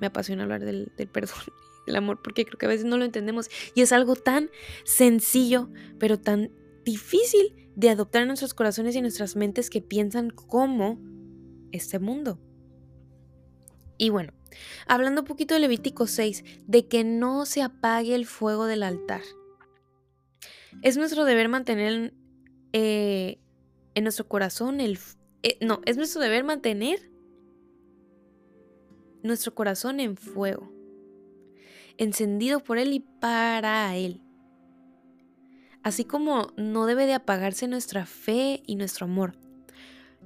me 0.00 0.06
apasiona 0.06 0.44
hablar 0.44 0.64
del, 0.64 0.92
del 0.96 1.08
perdón, 1.08 1.40
del 1.86 1.96
amor, 1.96 2.20
porque 2.22 2.44
creo 2.44 2.58
que 2.58 2.66
a 2.66 2.68
veces 2.68 2.84
no 2.84 2.98
lo 2.98 3.04
entendemos. 3.04 3.50
Y 3.74 3.80
es 3.80 3.90
algo 3.90 4.14
tan 4.14 4.50
sencillo, 4.84 5.70
pero 5.98 6.20
tan 6.20 6.52
difícil 6.84 7.61
de 7.74 7.90
adoptar 7.90 8.26
nuestros 8.26 8.54
corazones 8.54 8.96
y 8.96 9.00
nuestras 9.00 9.36
mentes 9.36 9.70
que 9.70 9.80
piensan 9.80 10.30
como 10.30 10.98
este 11.72 11.98
mundo. 11.98 12.38
Y 13.98 14.10
bueno, 14.10 14.32
hablando 14.86 15.22
un 15.22 15.26
poquito 15.26 15.54
de 15.54 15.60
Levítico 15.60 16.06
6, 16.06 16.44
de 16.66 16.88
que 16.88 17.04
no 17.04 17.46
se 17.46 17.62
apague 17.62 18.14
el 18.14 18.26
fuego 18.26 18.66
del 18.66 18.82
altar. 18.82 19.22
Es 20.82 20.96
nuestro 20.96 21.24
deber 21.24 21.48
mantener 21.48 22.14
eh, 22.72 23.38
en 23.94 24.04
nuestro 24.04 24.28
corazón 24.28 24.80
el... 24.80 24.98
Eh, 25.42 25.58
no, 25.60 25.80
es 25.86 25.96
nuestro 25.96 26.20
deber 26.20 26.44
mantener 26.44 27.10
nuestro 29.22 29.54
corazón 29.54 30.00
en 30.00 30.16
fuego, 30.16 30.72
encendido 31.96 32.60
por 32.60 32.78
Él 32.78 32.92
y 32.92 33.00
para 33.00 33.96
Él 33.96 34.21
así 35.82 36.04
como 36.04 36.52
no 36.56 36.86
debe 36.86 37.06
de 37.06 37.14
apagarse 37.14 37.68
nuestra 37.68 38.06
fe 38.06 38.62
y 38.66 38.76
nuestro 38.76 39.06
amor. 39.06 39.34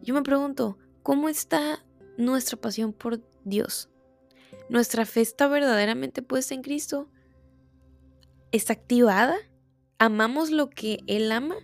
Yo 0.02 0.14
me 0.14 0.22
pregunto, 0.22 0.78
¿cómo 1.02 1.28
está 1.28 1.84
nuestra 2.18 2.56
pasión 2.58 2.92
por 2.92 3.22
Dios? 3.44 3.88
¿Nuestra 4.68 5.06
fe 5.06 5.20
está 5.20 5.48
verdaderamente 5.48 6.22
puesta 6.22 6.54
en 6.54 6.62
Cristo? 6.62 7.08
¿Está 8.52 8.74
activada? 8.74 9.36
¿Amamos 9.98 10.50
lo 10.50 10.68
que 10.70 11.00
Él 11.06 11.32
ama? 11.32 11.56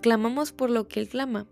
¿Clamamos 0.00 0.52
por 0.52 0.70
lo 0.70 0.88
que 0.88 1.00
Él 1.00 1.08
clama? 1.08 1.46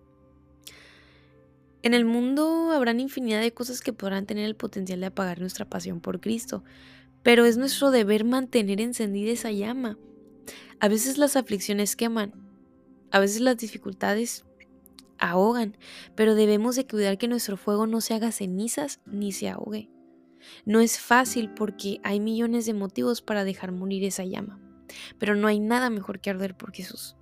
En 1.82 1.94
el 1.94 2.04
mundo 2.04 2.72
habrán 2.72 2.98
infinidad 2.98 3.40
de 3.40 3.54
cosas 3.54 3.80
que 3.80 3.92
podrán 3.92 4.26
tener 4.26 4.44
el 4.44 4.56
potencial 4.56 5.00
de 5.00 5.06
apagar 5.06 5.40
nuestra 5.40 5.68
pasión 5.68 6.00
por 6.00 6.20
Cristo, 6.20 6.64
pero 7.22 7.44
es 7.44 7.56
nuestro 7.56 7.92
deber 7.92 8.24
mantener 8.24 8.80
encendida 8.80 9.30
esa 9.30 9.52
llama 9.52 9.96
a 10.80 10.88
veces 10.88 11.18
las 11.18 11.36
aflicciones 11.36 11.96
queman, 11.96 12.32
a 13.10 13.20
veces 13.20 13.40
las 13.40 13.56
dificultades 13.56 14.44
ahogan, 15.18 15.76
pero 16.14 16.34
debemos 16.34 16.76
de 16.76 16.86
cuidar 16.86 17.18
que 17.18 17.28
nuestro 17.28 17.56
fuego 17.56 17.86
no 17.86 18.00
se 18.00 18.14
haga 18.14 18.32
cenizas 18.32 19.00
ni 19.06 19.32
se 19.32 19.48
ahogue. 19.48 19.90
No 20.64 20.80
es 20.80 20.98
fácil 20.98 21.52
porque 21.52 22.00
hay 22.04 22.20
millones 22.20 22.66
de 22.66 22.74
motivos 22.74 23.22
para 23.22 23.44
dejar 23.44 23.72
morir 23.72 24.04
esa 24.04 24.24
llama, 24.24 24.60
pero 25.18 25.34
no 25.34 25.48
hay 25.48 25.60
nada 25.60 25.90
mejor 25.90 26.20
que 26.20 26.30
arder 26.30 26.56
por 26.56 26.72
Jesús, 26.72 27.16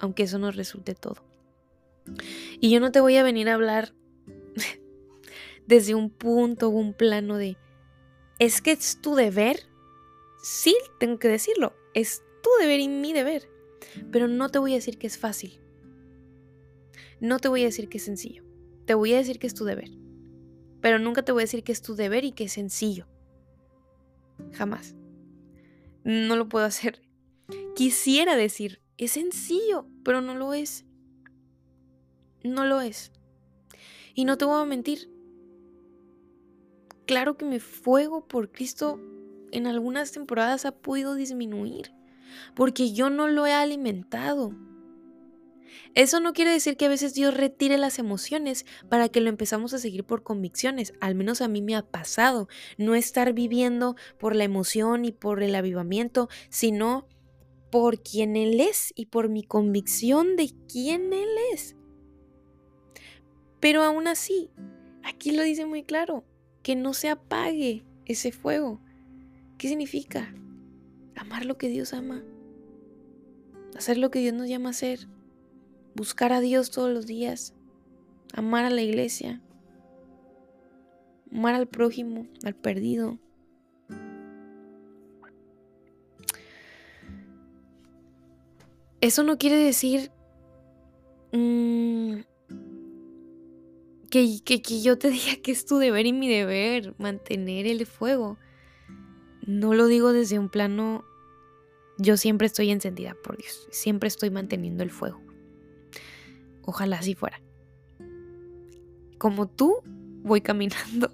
aunque 0.00 0.24
eso 0.24 0.38
nos 0.38 0.56
resulte 0.56 0.94
todo. 0.94 1.24
Y 2.60 2.70
yo 2.70 2.80
no 2.80 2.92
te 2.92 3.00
voy 3.00 3.16
a 3.16 3.22
venir 3.22 3.48
a 3.48 3.54
hablar 3.54 3.94
desde 5.66 5.94
un 5.94 6.10
punto 6.10 6.68
o 6.68 6.70
un 6.70 6.92
plano 6.92 7.36
de, 7.36 7.56
es 8.38 8.60
que 8.60 8.72
es 8.72 9.00
tu 9.00 9.14
deber. 9.14 9.60
Sí, 10.42 10.74
tengo 10.98 11.18
que 11.18 11.28
decirlo, 11.28 11.74
es 11.94 12.22
tu 12.42 12.50
deber 12.60 12.80
y 12.80 12.88
mi 12.88 13.12
deber. 13.12 13.48
Pero 14.10 14.28
no 14.28 14.48
te 14.48 14.58
voy 14.58 14.72
a 14.72 14.76
decir 14.76 14.98
que 14.98 15.06
es 15.06 15.18
fácil. 15.18 15.60
No 17.20 17.38
te 17.38 17.48
voy 17.48 17.62
a 17.62 17.66
decir 17.66 17.88
que 17.88 17.98
es 17.98 18.04
sencillo. 18.04 18.44
Te 18.86 18.94
voy 18.94 19.12
a 19.12 19.18
decir 19.18 19.38
que 19.38 19.46
es 19.46 19.54
tu 19.54 19.64
deber. 19.64 19.90
Pero 20.80 20.98
nunca 20.98 21.22
te 21.22 21.32
voy 21.32 21.42
a 21.42 21.44
decir 21.44 21.62
que 21.62 21.72
es 21.72 21.82
tu 21.82 21.94
deber 21.94 22.24
y 22.24 22.32
que 22.32 22.44
es 22.44 22.52
sencillo. 22.52 23.06
Jamás. 24.52 24.94
No 26.04 26.36
lo 26.36 26.48
puedo 26.48 26.64
hacer. 26.64 27.02
Quisiera 27.74 28.36
decir, 28.36 28.80
es 28.96 29.12
sencillo, 29.12 29.86
pero 30.04 30.20
no 30.20 30.34
lo 30.34 30.54
es. 30.54 30.86
No 32.42 32.64
lo 32.64 32.80
es. 32.80 33.12
Y 34.14 34.24
no 34.24 34.38
te 34.38 34.46
voy 34.46 34.60
a 34.60 34.64
mentir. 34.64 35.10
Claro 37.06 37.36
que 37.36 37.44
mi 37.44 37.60
fuego 37.60 38.26
por 38.26 38.50
Cristo 38.50 39.00
en 39.52 39.66
algunas 39.66 40.12
temporadas 40.12 40.64
ha 40.64 40.72
podido 40.72 41.14
disminuir 41.14 41.92
porque 42.54 42.92
yo 42.92 43.10
no 43.10 43.28
lo 43.28 43.46
he 43.46 43.52
alimentado. 43.52 44.54
Eso 45.94 46.20
no 46.20 46.32
quiere 46.32 46.52
decir 46.52 46.76
que 46.76 46.86
a 46.86 46.88
veces 46.90 47.14
Dios 47.14 47.34
retire 47.34 47.76
las 47.76 47.98
emociones 47.98 48.64
para 48.88 49.08
que 49.08 49.20
lo 49.20 49.28
empezamos 49.28 49.74
a 49.74 49.78
seguir 49.78 50.04
por 50.04 50.22
convicciones. 50.22 50.94
Al 51.00 51.14
menos 51.14 51.40
a 51.40 51.48
mí 51.48 51.62
me 51.62 51.74
ha 51.74 51.82
pasado. 51.82 52.48
No 52.78 52.94
estar 52.94 53.32
viviendo 53.32 53.96
por 54.18 54.36
la 54.36 54.44
emoción 54.44 55.04
y 55.04 55.12
por 55.12 55.42
el 55.42 55.54
avivamiento, 55.54 56.28
sino 56.48 57.08
por 57.70 58.02
quien 58.02 58.36
Él 58.36 58.60
es 58.60 58.92
y 58.94 59.06
por 59.06 59.28
mi 59.28 59.42
convicción 59.42 60.36
de 60.36 60.52
quién 60.70 61.12
Él 61.12 61.28
es. 61.52 61.76
Pero 63.58 63.82
aún 63.82 64.06
así, 64.06 64.50
aquí 65.02 65.32
lo 65.32 65.42
dice 65.42 65.66
muy 65.66 65.82
claro, 65.82 66.24
que 66.62 66.76
no 66.76 66.94
se 66.94 67.08
apague 67.08 67.84
ese 68.06 68.32
fuego. 68.32 68.80
¿Qué 69.58 69.68
significa? 69.68 70.34
Amar 71.20 71.44
lo 71.44 71.58
que 71.58 71.68
Dios 71.68 71.92
ama, 71.92 72.24
hacer 73.76 73.98
lo 73.98 74.10
que 74.10 74.20
Dios 74.20 74.32
nos 74.32 74.48
llama 74.48 74.70
a 74.70 74.70
hacer, 74.70 75.06
buscar 75.94 76.32
a 76.32 76.40
Dios 76.40 76.70
todos 76.70 76.90
los 76.90 77.06
días, 77.06 77.54
amar 78.32 78.64
a 78.64 78.70
la 78.70 78.80
iglesia, 78.80 79.42
amar 81.30 81.54
al 81.54 81.68
prójimo, 81.68 82.26
al 82.42 82.54
perdido. 82.54 83.18
Eso 89.02 89.22
no 89.22 89.36
quiere 89.36 89.56
decir 89.56 90.10
mm, 91.32 92.20
que, 94.10 94.40
que 94.42 94.80
yo 94.80 94.98
te 94.98 95.10
diga 95.10 95.36
que 95.42 95.52
es 95.52 95.66
tu 95.66 95.76
deber 95.76 96.06
y 96.06 96.14
mi 96.14 96.30
deber 96.30 96.94
mantener 96.98 97.66
el 97.66 97.84
fuego. 97.84 98.38
No 99.46 99.74
lo 99.74 99.86
digo 99.86 100.14
desde 100.14 100.38
un 100.38 100.48
plano 100.48 101.04
yo 102.00 102.16
siempre 102.16 102.46
estoy 102.46 102.70
encendida 102.70 103.14
por 103.22 103.36
Dios, 103.36 103.68
siempre 103.70 104.08
estoy 104.08 104.30
manteniendo 104.30 104.82
el 104.82 104.90
fuego. 104.90 105.20
Ojalá 106.62 106.98
así 106.98 107.14
fuera. 107.14 107.40
Como 109.18 109.48
tú, 109.48 109.82
voy 110.22 110.40
caminando. 110.40 111.12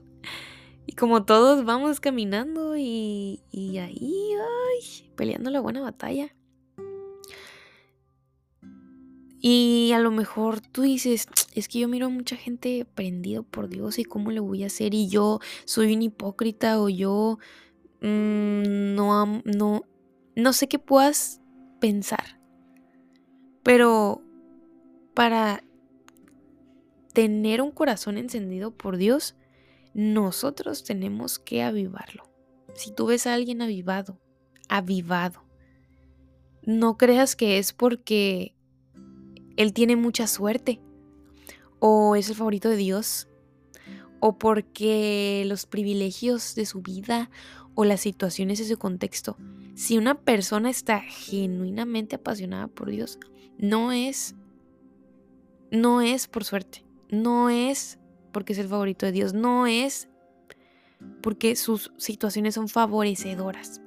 Y 0.86 0.92
como 0.92 1.24
todos 1.24 1.64
vamos 1.64 1.98
caminando 1.98 2.76
y, 2.76 3.42
y 3.50 3.78
ahí, 3.78 4.30
ay, 4.38 5.10
peleando 5.16 5.50
la 5.50 5.60
buena 5.60 5.80
batalla. 5.80 6.32
Y 9.40 9.92
a 9.92 9.98
lo 9.98 10.10
mejor 10.10 10.60
tú 10.60 10.82
dices, 10.82 11.26
es 11.54 11.68
que 11.68 11.80
yo 11.80 11.88
miro 11.88 12.06
a 12.06 12.10
mucha 12.10 12.36
gente 12.36 12.84
prendido 12.84 13.42
por 13.42 13.68
Dios 13.68 13.98
y 13.98 14.04
cómo 14.04 14.30
le 14.30 14.40
voy 14.40 14.62
a 14.62 14.66
hacer 14.66 14.94
y 14.94 15.08
yo 15.08 15.40
soy 15.64 15.94
un 15.94 16.02
hipócrita 16.02 16.80
o 16.80 16.88
yo 16.88 17.38
mm, 18.00 18.94
no, 18.94 19.42
no, 19.44 19.82
no 20.36 20.52
sé 20.52 20.68
qué 20.68 20.78
puedas 20.78 21.40
pensar, 21.80 22.38
pero 23.62 24.22
para 25.14 25.64
tener 27.14 27.62
un 27.62 27.70
corazón 27.72 28.18
encendido 28.18 28.70
por 28.70 28.98
Dios, 28.98 29.34
nosotros 29.94 30.84
tenemos 30.84 31.38
que 31.38 31.62
avivarlo. 31.62 32.30
Si 32.74 32.94
tú 32.94 33.06
ves 33.06 33.26
a 33.26 33.32
alguien 33.32 33.62
avivado, 33.62 34.20
avivado, 34.68 35.42
no 36.62 36.98
creas 36.98 37.34
que 37.34 37.56
es 37.56 37.72
porque 37.72 38.54
él 39.56 39.72
tiene 39.72 39.96
mucha 39.96 40.26
suerte 40.26 40.82
o 41.78 42.14
es 42.14 42.28
el 42.28 42.34
favorito 42.34 42.68
de 42.68 42.76
Dios 42.76 43.28
o 44.20 44.36
porque 44.36 45.44
los 45.46 45.64
privilegios 45.64 46.54
de 46.54 46.66
su 46.66 46.82
vida 46.82 47.30
o 47.74 47.86
las 47.86 48.02
situaciones 48.02 48.58
de 48.58 48.66
su 48.66 48.76
contexto 48.76 49.38
si 49.76 49.98
una 49.98 50.14
persona 50.14 50.70
está 50.70 51.02
genuinamente 51.02 52.16
apasionada 52.16 52.66
por 52.66 52.90
Dios, 52.90 53.18
no 53.58 53.92
es, 53.92 54.34
no 55.70 56.00
es 56.00 56.28
por 56.28 56.44
suerte, 56.44 56.82
no 57.10 57.50
es 57.50 57.98
porque 58.32 58.54
es 58.54 58.58
el 58.58 58.68
favorito 58.68 59.04
de 59.04 59.12
Dios, 59.12 59.34
no 59.34 59.66
es 59.66 60.08
porque 61.22 61.56
sus 61.56 61.92
situaciones 61.98 62.54
son 62.54 62.68
favorecedoras. 62.68 63.82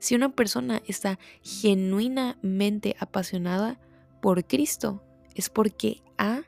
Si 0.00 0.16
una 0.16 0.34
persona 0.34 0.82
está 0.88 1.20
genuinamente 1.40 2.96
apasionada 2.98 3.80
por 4.20 4.44
Cristo, 4.44 5.04
es 5.36 5.50
porque 5.50 6.02
ha 6.18 6.42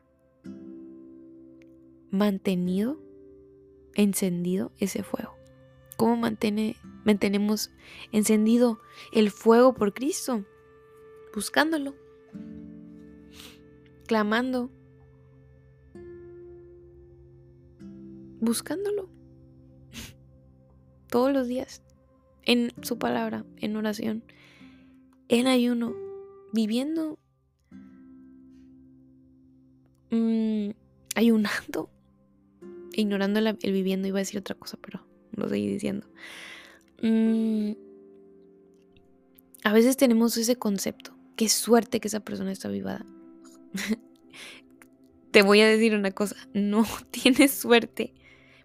mantenido 2.11 3.01
encendido 3.95 4.73
ese 4.79 5.05
fuego? 5.05 5.42
¿Cómo 6.03 6.17
mantenemos 7.05 7.71
encendido 8.11 8.81
el 9.13 9.31
fuego 9.31 9.73
por 9.73 9.95
Cristo? 9.95 10.45
Buscándolo, 11.33 11.95
clamando, 14.09 14.69
buscándolo 18.41 19.09
todos 21.09 21.33
los 21.33 21.47
días 21.47 21.83
en 22.47 22.73
su 22.83 22.99
palabra, 22.99 23.47
en 23.59 23.77
oración, 23.77 24.25
en 25.29 25.47
ayuno, 25.47 25.95
viviendo, 26.53 27.21
mm, 30.11 30.71
ayunando, 31.15 31.91
ignorando 32.93 33.39
el, 33.39 33.57
viviendo, 33.73 34.09
iba 34.09 34.19
a 34.19 34.27
decir 34.27 34.41
otra 34.41 34.57
cosa, 34.57 34.77
pero 34.83 35.12
lo 35.37 35.49
seguí 35.49 35.69
diciendo. 35.69 36.07
Mm, 37.03 37.73
a 39.65 39.73
veces 39.73 39.97
tenemos 39.97 40.37
ese 40.37 40.57
concepto, 40.57 41.15
qué 41.37 41.49
suerte 41.49 42.01
que 42.01 42.09
esa 42.09 42.21
persona 42.21 42.53
está 42.53 42.69
vivada. 42.69 43.05
Te 45.31 45.43
voy 45.43 45.61
a 45.61 45.69
decir 45.69 45.95
una 45.95 46.11
cosa, 46.11 46.37
no 46.53 46.85
tienes 47.11 47.53
suerte. 47.53 48.15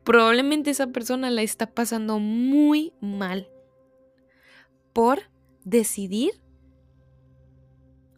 Probablemente 0.03 0.69
esa 0.69 0.87
persona 0.87 1.29
la 1.29 1.41
está 1.41 1.67
pasando 1.73 2.19
muy 2.19 2.93
mal 3.01 3.49
por 4.93 5.19
decidir 5.65 6.31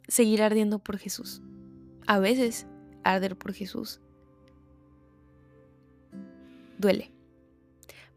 seguir 0.07 0.41
ardiendo 0.41 0.79
por 0.79 0.97
Jesús. 0.97 1.41
A 2.05 2.19
veces 2.19 2.67
arder 3.03 3.35
por 3.37 3.53
Jesús 3.53 4.01
duele, 6.79 7.11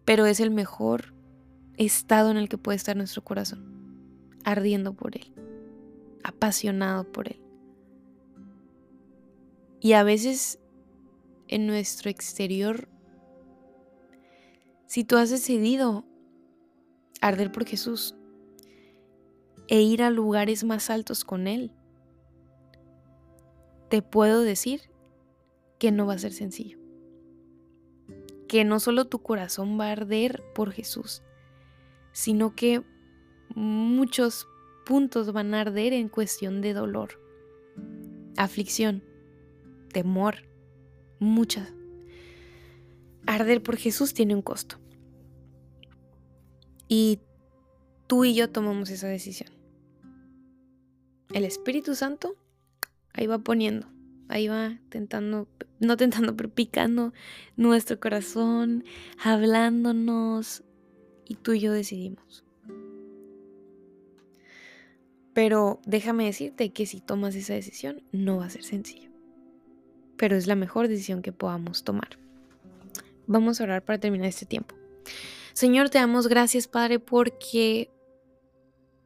pero 0.04 0.26
es 0.26 0.40
el 0.40 0.50
mejor 0.50 1.14
estado 1.76 2.30
en 2.30 2.36
el 2.36 2.48
que 2.48 2.58
puede 2.58 2.76
estar 2.76 2.96
nuestro 2.96 3.22
corazón, 3.22 4.36
ardiendo 4.44 4.94
por 4.94 5.16
Él, 5.16 5.32
apasionado 6.22 7.10
por 7.10 7.28
Él. 7.28 7.40
Y 9.80 9.94
a 9.94 10.04
veces 10.04 10.58
en 11.48 11.66
nuestro 11.66 12.10
exterior, 12.10 12.88
si 14.86 15.04
tú 15.04 15.16
has 15.16 15.30
decidido 15.30 16.04
arder 17.20 17.52
por 17.52 17.66
Jesús 17.66 18.14
e 19.68 19.80
ir 19.80 20.02
a 20.02 20.10
lugares 20.10 20.64
más 20.64 20.90
altos 20.90 21.24
con 21.24 21.46
Él, 21.46 21.72
te 23.88 24.02
puedo 24.02 24.40
decir 24.40 24.90
que 25.78 25.92
no 25.92 26.06
va 26.06 26.14
a 26.14 26.18
ser 26.18 26.32
sencillo. 26.32 26.81
Que 28.52 28.64
no 28.66 28.80
solo 28.80 29.06
tu 29.06 29.22
corazón 29.22 29.80
va 29.80 29.86
a 29.86 29.92
arder 29.92 30.42
por 30.54 30.72
Jesús, 30.72 31.22
sino 32.12 32.54
que 32.54 32.82
muchos 33.54 34.46
puntos 34.84 35.32
van 35.32 35.54
a 35.54 35.62
arder 35.62 35.94
en 35.94 36.10
cuestión 36.10 36.60
de 36.60 36.74
dolor, 36.74 37.18
aflicción, 38.36 39.02
temor, 39.90 40.44
muchas. 41.18 41.72
Arder 43.24 43.62
por 43.62 43.78
Jesús 43.78 44.12
tiene 44.12 44.34
un 44.34 44.42
costo. 44.42 44.76
Y 46.88 47.20
tú 48.06 48.26
y 48.26 48.34
yo 48.34 48.50
tomamos 48.50 48.90
esa 48.90 49.08
decisión. 49.08 49.48
El 51.32 51.46
Espíritu 51.46 51.94
Santo 51.94 52.36
ahí 53.14 53.26
va 53.26 53.38
poniendo, 53.38 53.86
ahí 54.28 54.48
va 54.48 54.78
tentando, 54.88 55.48
no 55.80 55.96
tentando, 55.96 56.36
pero 56.36 56.48
picando 56.48 57.12
nuestro 57.56 58.00
corazón, 58.00 58.84
hablándonos 59.22 60.62
y 61.26 61.36
tú 61.36 61.52
y 61.52 61.60
yo 61.60 61.72
decidimos. 61.72 62.44
Pero 65.34 65.80
déjame 65.86 66.26
decirte 66.26 66.72
que 66.72 66.86
si 66.86 67.00
tomas 67.00 67.34
esa 67.34 67.54
decisión 67.54 68.02
no 68.12 68.38
va 68.38 68.46
a 68.46 68.50
ser 68.50 68.64
sencillo. 68.64 69.10
Pero 70.16 70.36
es 70.36 70.46
la 70.46 70.56
mejor 70.56 70.88
decisión 70.88 71.22
que 71.22 71.32
podamos 71.32 71.84
tomar. 71.84 72.18
Vamos 73.26 73.60
a 73.60 73.64
orar 73.64 73.82
para 73.82 73.98
terminar 73.98 74.28
este 74.28 74.44
tiempo. 74.44 74.74
Señor, 75.54 75.90
te 75.90 75.98
damos 75.98 76.28
gracias, 76.28 76.68
Padre, 76.68 76.98
porque 76.98 77.90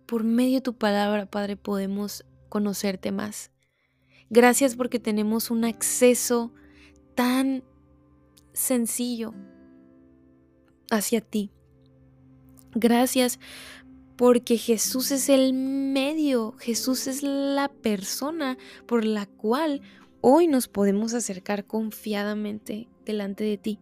por 0.07 0.25
medio 0.25 0.57
de 0.57 0.61
tu 0.63 0.75
palabra, 0.75 1.27
Padre, 1.27 1.57
podemos 1.57 2.25
conocerte 2.49 3.13
más. 3.13 3.51
Gracias 4.31 4.77
porque 4.77 4.99
tenemos 4.99 5.51
un 5.51 5.65
acceso 5.65 6.53
tan 7.15 7.63
sencillo 8.53 9.35
hacia 10.91 11.21
ti. 11.21 11.51
Gracias 12.75 13.39
porque 14.17 14.57
Jesús 14.57 15.11
es 15.11 15.29
el 15.29 15.53
medio, 15.53 16.53
Jesús 16.59 17.07
es 17.07 17.23
la 17.23 17.69
persona 17.69 18.57
por 18.87 19.05
la 19.05 19.27
cual 19.27 19.83
hoy 20.21 20.47
nos 20.49 20.69
podemos 20.69 21.15
acercar 21.15 21.67
confiadamente 21.67 22.89
delante 23.05 23.45
de 23.45 23.59
ti. 23.59 23.79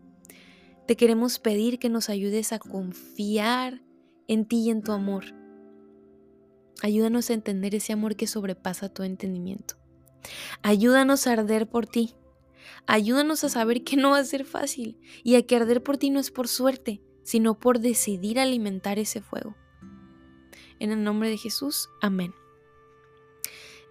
Te 0.86 0.96
queremos 0.96 1.38
pedir 1.38 1.78
que 1.78 1.88
nos 1.88 2.10
ayudes 2.10 2.52
a 2.52 2.58
confiar 2.58 3.82
en 4.28 4.44
ti 4.44 4.64
y 4.64 4.70
en 4.70 4.82
tu 4.82 4.92
amor. 4.92 5.24
Ayúdanos 6.82 7.30
a 7.30 7.34
entender 7.34 7.74
ese 7.74 7.92
amor 7.92 8.16
que 8.16 8.26
sobrepasa 8.26 8.88
tu 8.88 9.02
entendimiento. 9.04 9.76
Ayúdanos 10.62 11.26
a 11.26 11.32
arder 11.32 11.68
por 11.68 11.86
ti. 11.86 12.14
Ayúdanos 12.86 13.44
a 13.44 13.48
saber 13.48 13.82
que 13.84 13.96
no 13.96 14.10
va 14.10 14.18
a 14.18 14.24
ser 14.24 14.44
fácil 14.44 14.98
y 15.22 15.36
a 15.36 15.46
que 15.46 15.56
arder 15.56 15.82
por 15.82 15.96
ti 15.96 16.10
no 16.10 16.20
es 16.20 16.30
por 16.30 16.48
suerte, 16.48 17.00
sino 17.22 17.58
por 17.58 17.80
decidir 17.80 18.38
alimentar 18.38 18.98
ese 18.98 19.20
fuego. 19.20 19.56
En 20.78 20.90
el 20.90 21.02
nombre 21.02 21.30
de 21.30 21.38
Jesús, 21.38 21.88
amén. 22.02 22.34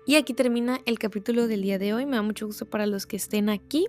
Y 0.06 0.16
aquí 0.16 0.34
termina 0.34 0.82
el 0.86 1.00
capítulo 1.00 1.48
del 1.48 1.62
día 1.62 1.80
de 1.80 1.94
hoy. 1.94 2.06
Me 2.06 2.18
da 2.18 2.22
mucho 2.22 2.46
gusto 2.46 2.70
para 2.70 2.86
los 2.86 3.06
que 3.06 3.16
estén 3.16 3.50
aquí. 3.50 3.88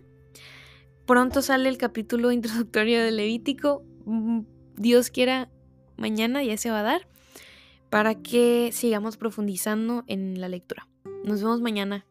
Pronto 1.07 1.43
sale 1.43 1.69
el 1.69 1.77
capítulo 1.77 2.33
introductorio 2.33 3.03
de 3.03 3.11
Levítico. 3.11 3.85
Mm, 4.05 4.41
Dios 4.77 5.11
quiera, 5.11 5.51
mañana 5.97 6.43
ya 6.43 6.57
se 6.57 6.71
va 6.71 6.81
a 6.81 6.85
dar 6.85 7.09
para 7.91 8.15
que 8.15 8.71
sigamos 8.73 9.17
profundizando 9.17 10.05
en 10.07 10.41
la 10.41 10.49
lectura. 10.49 10.89
Nos 11.25 11.43
vemos 11.43 11.61
mañana. 11.61 12.07